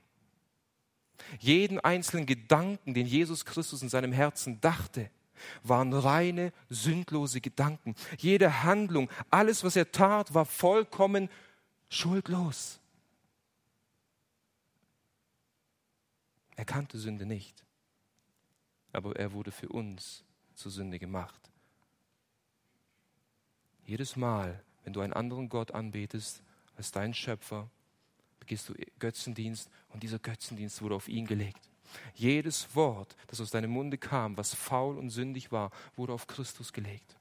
[1.39, 5.11] Jeden einzelnen Gedanken, den Jesus Christus in seinem Herzen dachte,
[5.63, 7.95] waren reine, sündlose Gedanken.
[8.17, 11.29] Jede Handlung, alles, was er tat, war vollkommen
[11.89, 12.79] schuldlos.
[16.55, 17.61] Er kannte Sünde nicht
[18.93, 20.23] aber er wurde für uns
[20.55, 21.49] zur Sünde gemacht.
[23.85, 26.41] Jedes Mal, wenn du einen anderen Gott anbetest
[26.75, 27.69] als dein Schöpfer,
[28.39, 31.69] begehst du Götzendienst und dieser Götzendienst wurde auf ihn gelegt.
[32.15, 36.71] Jedes Wort, das aus deinem Munde kam, was faul und sündig war, wurde auf Christus
[36.71, 37.17] gelegt.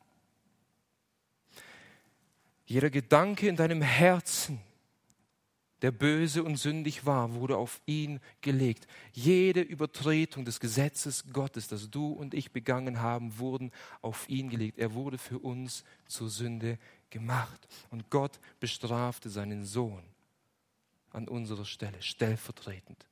[2.67, 4.61] Jeder Gedanke in deinem Herzen,
[5.83, 8.87] der böse und sündig war, wurde auf ihn gelegt.
[9.13, 13.71] Jede Übertretung des Gesetzes Gottes, das du und ich begangen haben, wurden
[14.03, 14.79] auf ihn gelegt.
[14.79, 16.79] Er wurde für uns zur Sünde
[17.09, 17.67] gemacht.
[17.91, 20.03] Und Gott bestrafte seinen Sohn
[21.11, 23.07] an unserer Stelle, stellvertretend.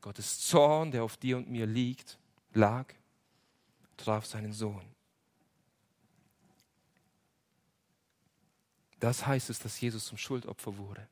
[0.00, 2.18] Gottes Zorn, der auf dir und mir liegt,
[2.52, 2.92] lag,
[3.96, 4.84] traf seinen Sohn.
[9.00, 11.08] Das heißt es, dass Jesus zum Schuldopfer wurde.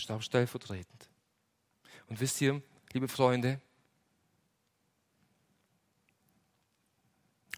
[0.00, 1.10] Er starb stellvertretend.
[2.06, 2.62] Und wisst ihr,
[2.94, 3.60] liebe Freunde,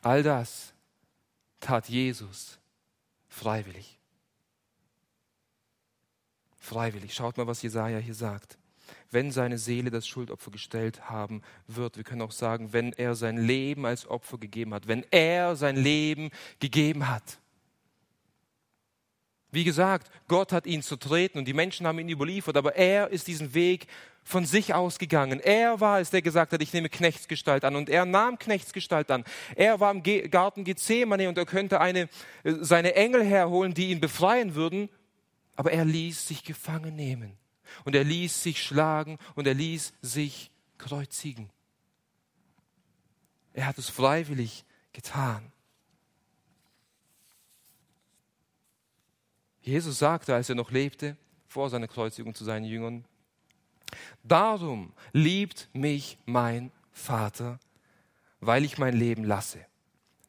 [0.03, 0.74] all das
[1.61, 2.59] tat Jesus
[3.28, 3.97] freiwillig.
[6.59, 7.14] Freiwillig.
[7.14, 8.59] Schaut mal, was Jesaja hier sagt.
[9.12, 13.36] Wenn seine Seele das Schuldopfer gestellt haben wird, wir können auch sagen, wenn er sein
[13.36, 17.38] Leben als Opfer gegeben hat, wenn er sein Leben gegeben hat.
[19.53, 23.11] Wie gesagt, Gott hat ihn zu treten und die Menschen haben ihn überliefert, aber er
[23.11, 23.86] ist diesen Weg
[24.24, 25.40] von sich ausgegangen.
[25.40, 29.24] Er war es, der gesagt hat, ich nehme Knechtsgestalt an und er nahm Knechtsgestalt an.
[29.55, 32.09] Er war im Garten Gethsemane und er könnte eine,
[32.44, 34.88] äh, seine Engel herholen, die ihn befreien würden,
[35.55, 37.36] aber er ließ sich gefangen nehmen
[37.84, 41.50] und er ließ sich schlagen und er ließ sich kreuzigen.
[43.53, 45.53] Er hat es freiwillig getan.
[49.63, 53.05] Jesus sagte, als er noch lebte, vor seiner Kreuzigung zu seinen Jüngern,
[54.23, 57.59] Darum liebt mich mein Vater,
[58.41, 59.65] weil ich mein Leben lasse,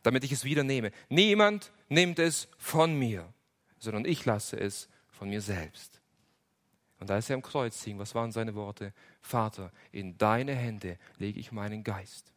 [0.02, 0.92] damit ich es wieder nehme.
[1.10, 3.32] Niemand nimmt es von mir,
[3.80, 6.02] sondern ich lasse es von mir selbst.
[7.00, 8.94] Und als er am Kreuz hing, was waren seine Worte?
[9.22, 12.32] Vater, in deine Hände lege ich meinen Geist.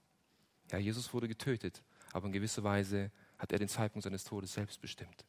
[0.73, 1.83] Ja, Jesus wurde getötet,
[2.13, 5.25] aber in gewisser Weise hat er den Zeitpunkt seines Todes selbst bestimmt.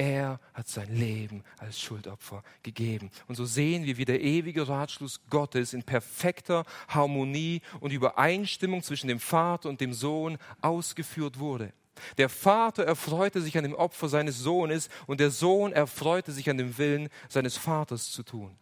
[0.00, 3.10] Er hat sein Leben als Schuldopfer gegeben.
[3.28, 9.08] Und so sehen wir, wie der ewige Ratschluss Gottes in perfekter Harmonie und Übereinstimmung zwischen
[9.08, 11.74] dem Vater und dem Sohn ausgeführt wurde.
[12.16, 16.56] Der Vater erfreute sich an dem Opfer seines Sohnes und der Sohn erfreute sich an
[16.56, 18.56] dem Willen seines Vaters zu tun,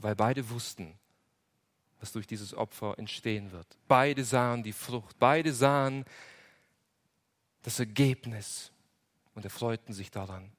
[0.00, 0.98] weil beide wussten,
[1.98, 3.78] was durch dieses Opfer entstehen wird.
[3.88, 6.04] Beide sahen die Frucht, beide sahen
[7.62, 8.70] das Ergebnis
[9.36, 10.50] und erfreuten sich daran.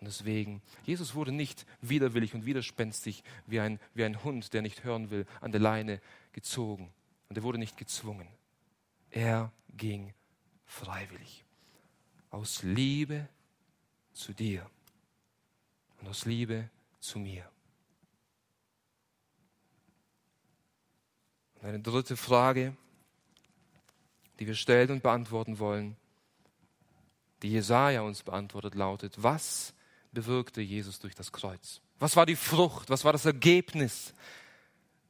[0.00, 4.84] Und deswegen, Jesus wurde nicht widerwillig und widerspenstig wie ein, wie ein Hund, der nicht
[4.84, 6.00] hören will, an der Leine
[6.32, 6.92] gezogen.
[7.28, 8.28] Und er wurde nicht gezwungen.
[9.10, 10.12] Er ging
[10.64, 11.44] freiwillig.
[12.30, 13.28] Aus Liebe
[14.12, 14.68] zu dir
[16.00, 17.48] und aus Liebe zu mir.
[21.56, 22.74] Und eine dritte Frage,
[24.38, 25.96] die wir stellen und beantworten wollen
[27.42, 29.74] die Jesaja uns beantwortet, lautet: Was
[30.12, 31.80] bewirkte Jesus durch das Kreuz?
[31.98, 32.90] Was war die Frucht?
[32.90, 34.12] Was war das Ergebnis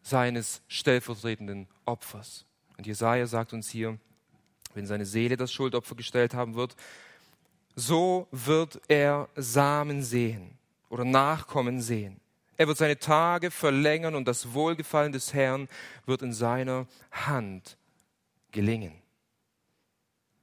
[0.03, 2.45] seines stellvertretenden Opfers?
[2.77, 3.99] Und Jesaja sagt uns hier,
[4.75, 6.77] wenn seine Seele das Schuldopfer gestellt haben wird,
[7.75, 10.59] so wird er Samen sehen
[10.89, 12.21] oder Nachkommen sehen.
[12.57, 15.69] Er wird seine Tage verlängern und das Wohlgefallen des Herrn
[16.07, 17.77] wird in seiner Hand
[18.51, 18.95] gelingen.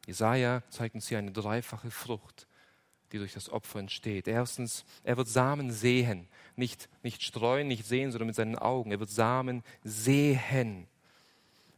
[0.05, 2.47] Jesaja zeigt uns hier eine dreifache Frucht,
[3.11, 4.27] die durch das Opfer entsteht.
[4.27, 8.91] Erstens, er wird Samen sehen, nicht, nicht streuen, nicht sehen, sondern mit seinen Augen.
[8.91, 10.87] Er wird Samen sehen.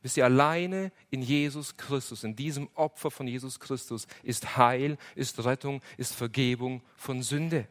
[0.01, 5.43] Wisst ihr, alleine in Jesus Christus, in diesem Opfer von Jesus Christus ist Heil, ist
[5.43, 7.67] Rettung, ist Vergebung von Sünde.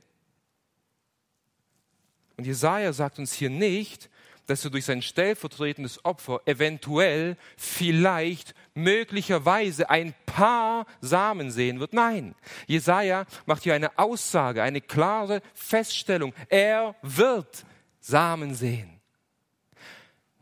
[2.36, 4.10] Und Jesaja sagt uns hier nicht,
[4.46, 11.92] dass er durch sein stellvertretendes Opfer eventuell, vielleicht, möglicherweise ein paar Samen sehen wird.
[11.92, 12.34] Nein,
[12.66, 16.34] Jesaja macht hier eine Aussage, eine klare Feststellung.
[16.48, 17.64] Er wird
[18.00, 19.00] Samen sehen.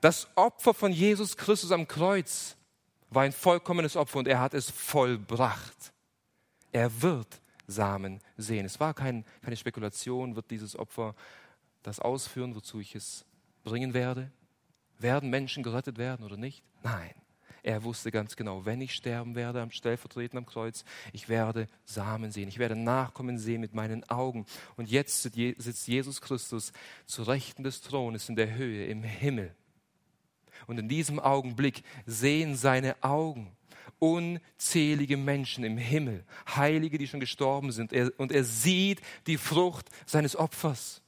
[0.00, 2.56] Das Opfer von Jesus Christus am Kreuz
[3.10, 5.92] war ein vollkommenes Opfer und er hat es vollbracht.
[6.72, 8.66] Er wird Samen sehen.
[8.66, 11.14] Es war kein, keine Spekulation, wird dieses Opfer
[11.82, 13.24] das ausführen, wozu ich es
[13.64, 14.30] bringen werde?
[14.98, 16.62] Werden Menschen gerettet werden oder nicht?
[16.82, 17.10] Nein.
[17.64, 22.32] Er wusste ganz genau, wenn ich sterben werde am Stellvertreten am Kreuz, ich werde Samen
[22.32, 24.46] sehen, ich werde Nachkommen sehen mit meinen Augen.
[24.76, 26.72] Und jetzt sitzt Jesus Christus
[27.06, 29.54] zu Rechten des Thrones in der Höhe, im Himmel.
[30.66, 33.56] Und in diesem Augenblick sehen seine Augen
[34.00, 36.24] unzählige Menschen im Himmel,
[36.56, 37.92] Heilige, die schon gestorben sind.
[37.92, 41.01] Und er sieht die Frucht seines Opfers.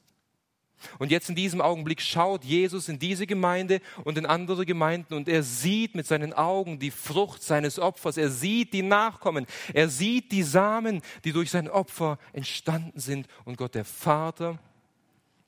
[0.99, 5.27] Und jetzt in diesem Augenblick schaut Jesus in diese Gemeinde und in andere Gemeinden und
[5.27, 8.17] er sieht mit seinen Augen die Frucht seines Opfers.
[8.17, 9.45] Er sieht die Nachkommen.
[9.73, 13.27] Er sieht die Samen, die durch sein Opfer entstanden sind.
[13.43, 14.59] Und Gott, der Vater,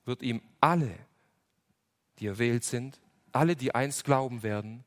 [0.06, 0.96] wird ihm alle,
[2.20, 3.00] die erwählt sind,
[3.32, 4.84] alle, die einst glauben werden,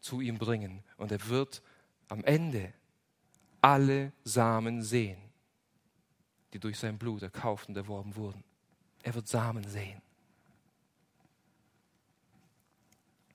[0.00, 0.82] zu ihm bringen.
[0.96, 1.62] Und er wird
[2.08, 2.72] am Ende
[3.60, 5.18] alle Samen sehen,
[6.52, 8.42] die durch sein Blut erkauft und erworben wurden.
[9.02, 10.00] Er wird Samen sehen.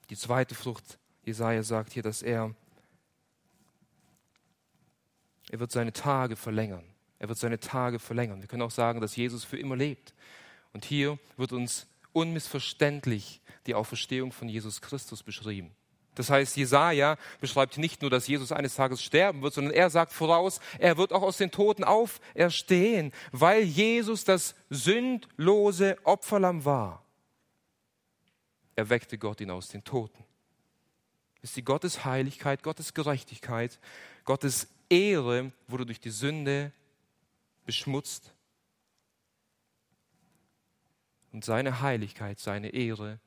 [0.09, 2.55] Die zweite Frucht, Jesaja sagt hier, dass er,
[5.49, 6.86] er wird seine Tage verlängern.
[7.20, 8.41] Er wird seine Tage verlängern.
[8.41, 10.13] Wir können auch sagen, dass Jesus für immer lebt.
[10.72, 15.76] Und hier wird uns unmissverständlich die Auferstehung von Jesus Christus beschrieben.
[16.18, 20.11] Das heißt, Jesaja beschreibt nicht nur, dass Jesus eines Tages sterben wird, sondern er sagt
[20.11, 27.05] voraus, er wird auch aus den Toten auferstehen, weil Jesus das sündlose Opferlamm war.
[28.76, 30.24] Erweckte Gott ihn aus den Toten.
[31.43, 33.80] ist die Gottes Heiligkeit, Gottes Gerechtigkeit,
[34.26, 36.72] Gottes Ehre wurde durch die Sünde
[37.68, 38.34] beschmutzt.
[41.32, 43.20] Und seine Heiligkeit, seine Ehre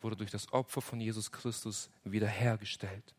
[0.00, 3.14] wurde durch das Opfer von Jesus Christus wiederhergestellt.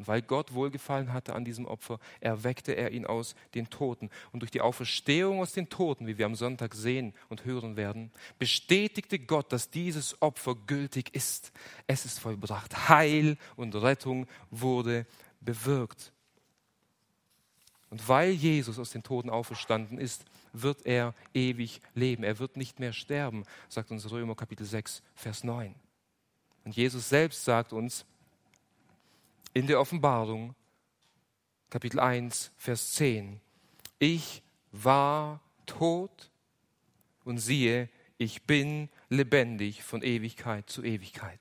[0.00, 4.08] Und weil Gott wohlgefallen hatte an diesem Opfer, erweckte er ihn aus den Toten.
[4.32, 8.10] Und durch die Auferstehung aus den Toten, wie wir am Sonntag sehen und hören werden,
[8.38, 11.52] bestätigte Gott, dass dieses Opfer gültig ist.
[11.86, 12.88] Es ist vollbracht.
[12.88, 15.06] Heil und Rettung wurde
[15.42, 16.14] bewirkt.
[17.90, 22.24] Und weil Jesus aus den Toten auferstanden ist, wird er ewig leben.
[22.24, 25.74] Er wird nicht mehr sterben, sagt uns Römer Kapitel 6, Vers 9.
[26.64, 28.04] Und Jesus selbst sagt uns
[29.54, 30.54] in der Offenbarung,
[31.70, 33.40] Kapitel 1, Vers 10,
[33.98, 34.42] ich
[34.72, 36.30] war tot
[37.24, 37.88] und siehe,
[38.18, 41.40] ich bin lebendig von Ewigkeit zu Ewigkeit.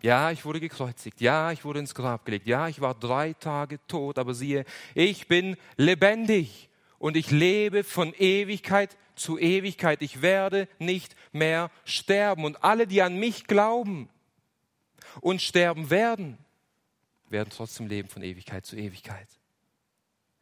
[0.00, 1.20] Ja, ich wurde gekreuzigt.
[1.20, 2.46] Ja, ich wurde ins Grab gelegt.
[2.46, 6.68] Ja, ich war drei Tage tot, aber siehe, ich bin lebendig
[6.98, 10.02] und ich lebe von Ewigkeit zu Ewigkeit.
[10.02, 12.44] Ich werde nicht mehr sterben.
[12.44, 14.08] Und alle, die an mich glauben
[15.20, 16.38] und sterben werden,
[17.28, 19.28] werden trotzdem leben von Ewigkeit zu Ewigkeit.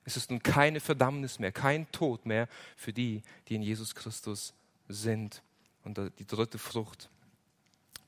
[0.04, 4.54] Es ist nun keine Verdammnis mehr, kein Tod mehr für die, die in Jesus Christus
[4.88, 5.42] sind.
[5.82, 7.10] Und die dritte Frucht,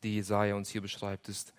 [0.03, 1.53] die Jesaja uns hier beschreibt, ist,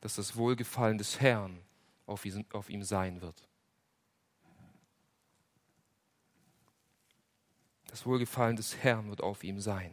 [0.00, 1.58] dass das Wohlgefallen des Herrn
[2.06, 3.48] auf ihm sein wird.
[7.92, 9.92] Das Wohlgefallen des Herrn wird auf ihm sein.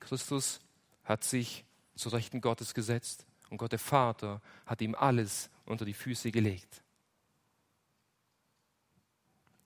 [0.00, 0.60] Christus
[1.02, 1.64] hat sich
[1.94, 6.82] zu Rechten Gottes gesetzt und Gott der Vater hat ihm alles unter die Füße gelegt.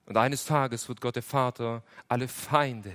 [0.07, 2.95] Und eines Tages wird Gott der Vater alle Feinde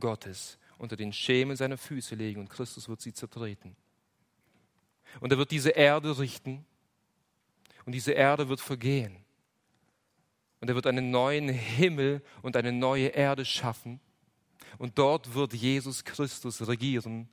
[0.00, 3.76] Gottes unter den Schemen seiner Füße legen und Christus wird sie zertreten.
[5.20, 6.64] Und er wird diese Erde richten
[7.84, 9.25] und diese Erde wird vergehen.
[10.60, 14.00] Und er wird einen neuen Himmel und eine neue Erde schaffen.
[14.78, 17.28] Und dort wird Jesus Christus regieren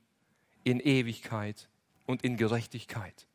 [0.62, 1.68] in Ewigkeit
[2.06, 3.26] und in Gerechtigkeit.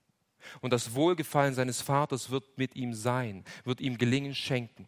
[0.62, 4.88] Und das Wohlgefallen seines Vaters wird mit ihm sein, wird ihm Gelingen schenken.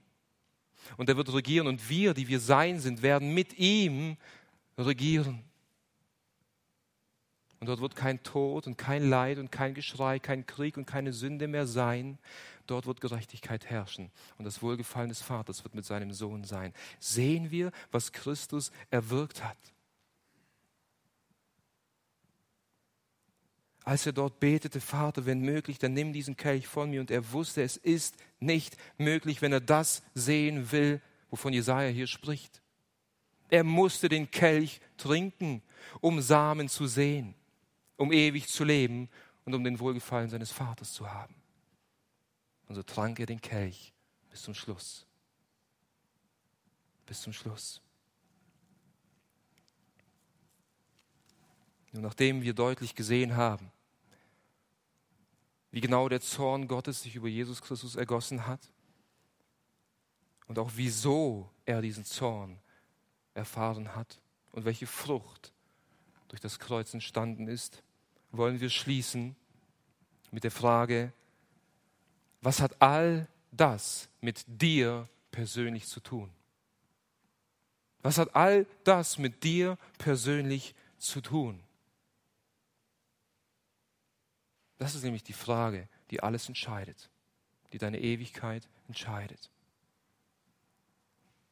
[0.97, 4.17] Und er wird regieren und wir, die wir sein sind, werden mit ihm
[4.77, 5.43] regieren.
[7.59, 11.13] Und dort wird kein Tod und kein Leid und kein Geschrei, kein Krieg und keine
[11.13, 12.17] Sünde mehr sein,
[12.71, 16.73] Dort wird Gerechtigkeit herrschen und das Wohlgefallen des Vaters wird mit seinem Sohn sein.
[17.01, 19.57] Sehen wir, was Christus erwirkt hat.
[23.83, 27.01] Als er dort betete, Vater, wenn möglich, dann nimm diesen Kelch von mir.
[27.01, 32.07] Und er wusste, es ist nicht möglich, wenn er das sehen will, wovon Jesaja hier
[32.07, 32.61] spricht.
[33.49, 35.61] Er musste den Kelch trinken,
[35.99, 37.35] um Samen zu sehen,
[37.97, 39.09] um ewig zu leben
[39.43, 41.40] und um den Wohlgefallen seines Vaters zu haben.
[42.71, 43.91] Und so trank er den Kelch
[44.29, 45.05] bis zum Schluss.
[47.05, 47.81] Bis zum Schluss.
[51.91, 53.73] Und nachdem wir deutlich gesehen haben,
[55.71, 58.71] wie genau der Zorn Gottes sich über Jesus Christus ergossen hat
[60.47, 62.57] und auch wieso er diesen Zorn
[63.33, 64.21] erfahren hat
[64.53, 65.51] und welche Frucht
[66.29, 67.83] durch das Kreuz entstanden ist,
[68.31, 69.35] wollen wir schließen
[70.31, 71.11] mit der Frage,
[72.41, 76.29] was hat all das mit dir persönlich zu tun?
[78.01, 81.61] Was hat all das mit dir persönlich zu tun?
[84.79, 87.11] Das ist nämlich die Frage, die alles entscheidet,
[87.71, 89.51] die deine Ewigkeit entscheidet.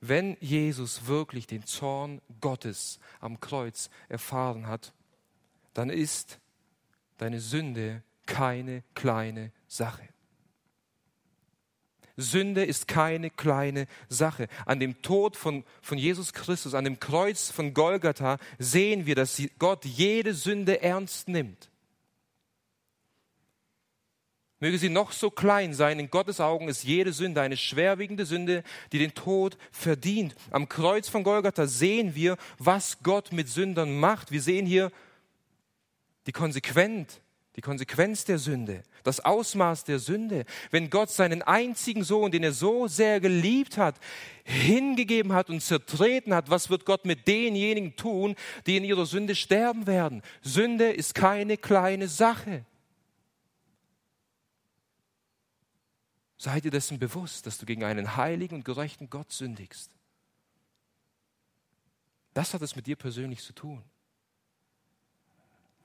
[0.01, 4.93] Wenn Jesus wirklich den Zorn Gottes am Kreuz erfahren hat,
[5.73, 6.39] dann ist
[7.17, 10.07] deine Sünde keine kleine Sache.
[12.19, 14.47] Sünde ist keine kleine Sache.
[14.65, 19.41] An dem Tod von, von Jesus Christus, an dem Kreuz von Golgatha sehen wir, dass
[19.57, 21.69] Gott jede Sünde ernst nimmt.
[24.61, 28.63] Möge sie noch so klein sein, in Gottes Augen ist jede Sünde eine schwerwiegende Sünde,
[28.91, 30.35] die den Tod verdient.
[30.51, 34.31] Am Kreuz von Golgatha sehen wir, was Gott mit Sündern macht.
[34.31, 34.91] Wir sehen hier
[36.27, 37.21] die konsequent
[37.55, 42.53] die Konsequenz der Sünde, das Ausmaß der Sünde, wenn Gott seinen einzigen Sohn, den er
[42.53, 43.99] so sehr geliebt hat,
[44.43, 48.35] hingegeben hat und zertreten hat, was wird Gott mit denjenigen tun,
[48.65, 50.21] die in ihrer Sünde sterben werden?
[50.41, 52.65] Sünde ist keine kleine Sache.
[56.37, 59.91] Sei dir dessen bewusst, dass du gegen einen heiligen und gerechten Gott sündigst.
[62.33, 63.83] Das hat es mit dir persönlich zu tun.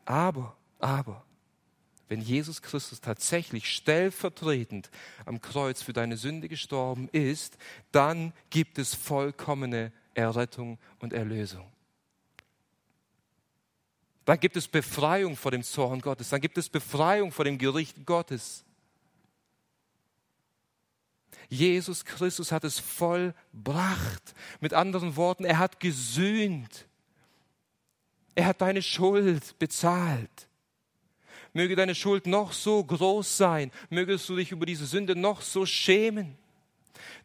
[0.04, 1.24] Aber, aber,
[2.08, 4.90] wenn Jesus Christus tatsächlich stellvertretend
[5.24, 7.56] am Kreuz für deine Sünde gestorben ist,
[7.92, 11.70] dann gibt es vollkommene Errettung und Erlösung.
[14.24, 18.06] Dann gibt es Befreiung vor dem Zorn Gottes, dann gibt es Befreiung vor dem Gericht
[18.06, 18.64] Gottes.
[21.48, 24.34] Jesus Christus hat es vollbracht.
[24.60, 26.86] Mit anderen Worten, er hat gesühnt.
[28.34, 30.48] Er hat deine Schuld bezahlt.
[31.54, 35.64] Möge deine Schuld noch so groß sein, mögest du dich über diese Sünde noch so
[35.64, 36.36] schämen.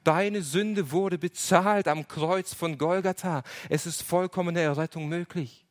[0.03, 3.43] Deine Sünde wurde bezahlt am Kreuz von Golgatha.
[3.69, 5.65] Es ist vollkommene Errettung möglich.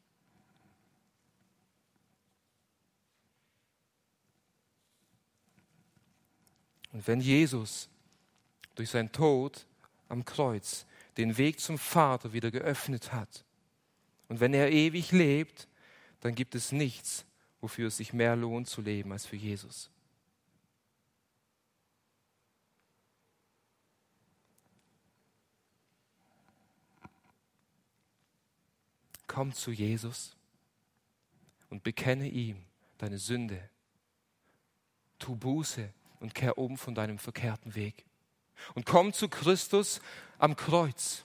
[6.93, 7.89] Und wenn Jesus
[8.75, 9.67] durch seinen Tod
[10.09, 10.85] am Kreuz
[11.17, 13.45] den Weg zum Vater wieder geöffnet hat,
[14.29, 15.69] und wenn er ewig lebt,
[16.21, 17.25] dann gibt es nichts,
[17.61, 19.91] wofür es sich mehr lohnt zu leben als für Jesus.
[29.27, 30.35] Komm zu Jesus
[31.71, 32.65] und bekenne ihm
[32.97, 33.69] deine Sünde.
[35.19, 38.05] Tu Buße und kehr um von deinem verkehrten Weg.
[38.75, 40.01] Und komm zu Christus
[40.39, 41.25] am Kreuz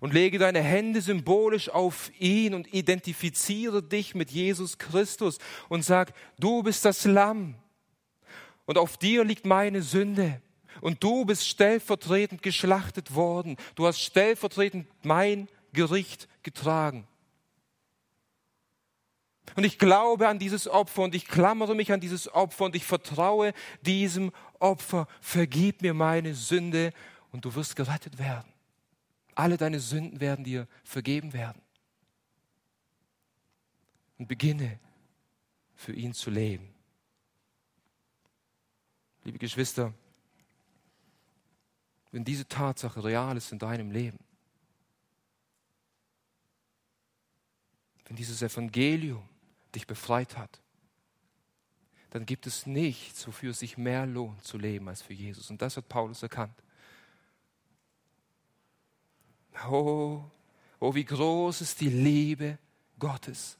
[0.00, 6.12] und lege deine Hände symbolisch auf ihn und identifiziere dich mit Jesus Christus und sag,
[6.38, 7.54] du bist das Lamm
[8.66, 10.40] und auf dir liegt meine Sünde
[10.80, 13.56] und du bist stellvertretend geschlachtet worden.
[13.74, 17.06] Du hast stellvertretend mein Gericht getragen.
[19.56, 22.84] Und ich glaube an dieses Opfer und ich klammere mich an dieses Opfer und ich
[22.84, 25.08] vertraue diesem Opfer.
[25.20, 26.92] Vergib mir meine Sünde
[27.32, 28.52] und du wirst gerettet werden.
[29.38, 31.62] Alle deine Sünden werden dir vergeben werden.
[34.18, 34.80] Und beginne
[35.76, 36.74] für ihn zu leben.
[39.22, 39.94] Liebe Geschwister,
[42.10, 44.18] wenn diese Tatsache real ist in deinem Leben,
[48.06, 49.22] wenn dieses Evangelium
[49.72, 50.60] dich befreit hat,
[52.10, 55.48] dann gibt es nichts, wofür es sich mehr lohnt zu leben als für Jesus.
[55.48, 56.60] Und das hat Paulus erkannt.
[59.70, 60.22] Oh,
[60.80, 62.58] oh, wie groß ist die Liebe
[62.98, 63.58] Gottes.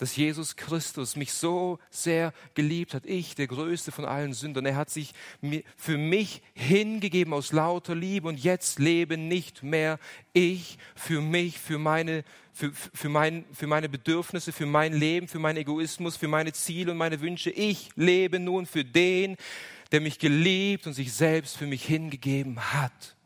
[0.00, 4.64] dass Jesus Christus mich so sehr geliebt hat, ich, der größte von allen Sündern.
[4.64, 5.12] Er hat sich
[5.76, 9.98] für mich hingegeben aus lauter Liebe und jetzt lebe nicht mehr
[10.32, 15.38] ich für mich, für meine, für, für, mein, für meine Bedürfnisse, für mein Leben, für
[15.38, 17.50] meinen Egoismus, für meine Ziele und meine Wünsche.
[17.50, 19.36] Ich lebe nun für den,
[19.92, 23.16] der mich geliebt und sich selbst für mich hingegeben hat.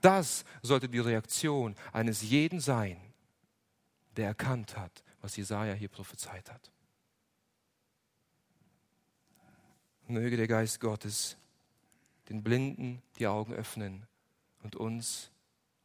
[0.00, 3.00] Das sollte die Reaktion eines jeden sein,
[4.16, 6.70] der erkannt hat, was Jesaja hier prophezeit hat.
[10.06, 11.36] Möge der Geist Gottes
[12.28, 14.06] den Blinden die Augen öffnen
[14.62, 15.30] und uns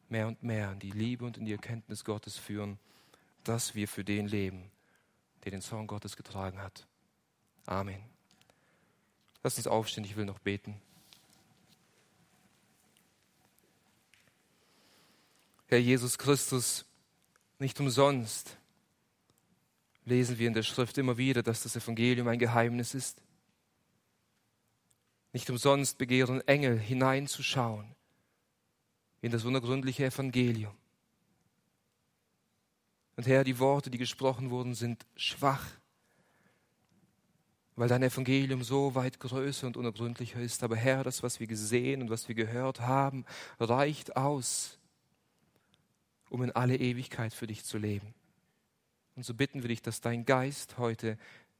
[0.08, 2.80] mehr und mehr in die Liebe und in die Erkenntnis Gottes führen,
[3.44, 4.72] dass wir für den leben,
[5.44, 6.88] der den Zorn Gottes getragen hat.
[7.66, 8.19] Amen.
[9.44, 10.82] Lass uns aufstehen, ich will noch beten.
[15.68, 16.86] Herr Jesus Christus,
[17.60, 18.58] nicht umsonst
[20.06, 23.22] lesen wir in der Schrift immer wieder, dass das Evangelium ein Geheimnis ist.
[25.32, 27.96] Nicht umsonst begehren Engel hineinzuschauen
[29.22, 30.76] in das unergründliche Evangelium.
[33.16, 35.66] Und Herr, die Worte, die gesprochen wurden, sind schwach
[37.80, 40.64] weil dein Evangelium so weit größer und unergründlicher ist.
[40.64, 43.26] Aber Herr, das, was wir gesehen und was wir gehört haben,
[43.58, 44.78] reicht aus,
[46.30, 48.14] um in alle Ewigkeit für dich zu leben.
[49.16, 51.18] Und so bitten wir dich, dass dein Geist heute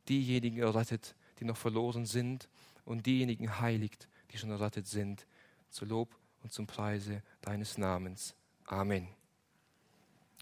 [0.10, 2.50] diejenigen errettet, die noch verloren sind
[2.84, 5.26] und diejenigen heiligt, die schon errettet sind,
[5.70, 6.14] zu Lob
[6.44, 8.36] und zum Preise deines Namens.
[8.66, 9.08] Amen.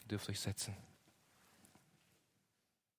[0.01, 0.75] Ihr dürft euch setzen.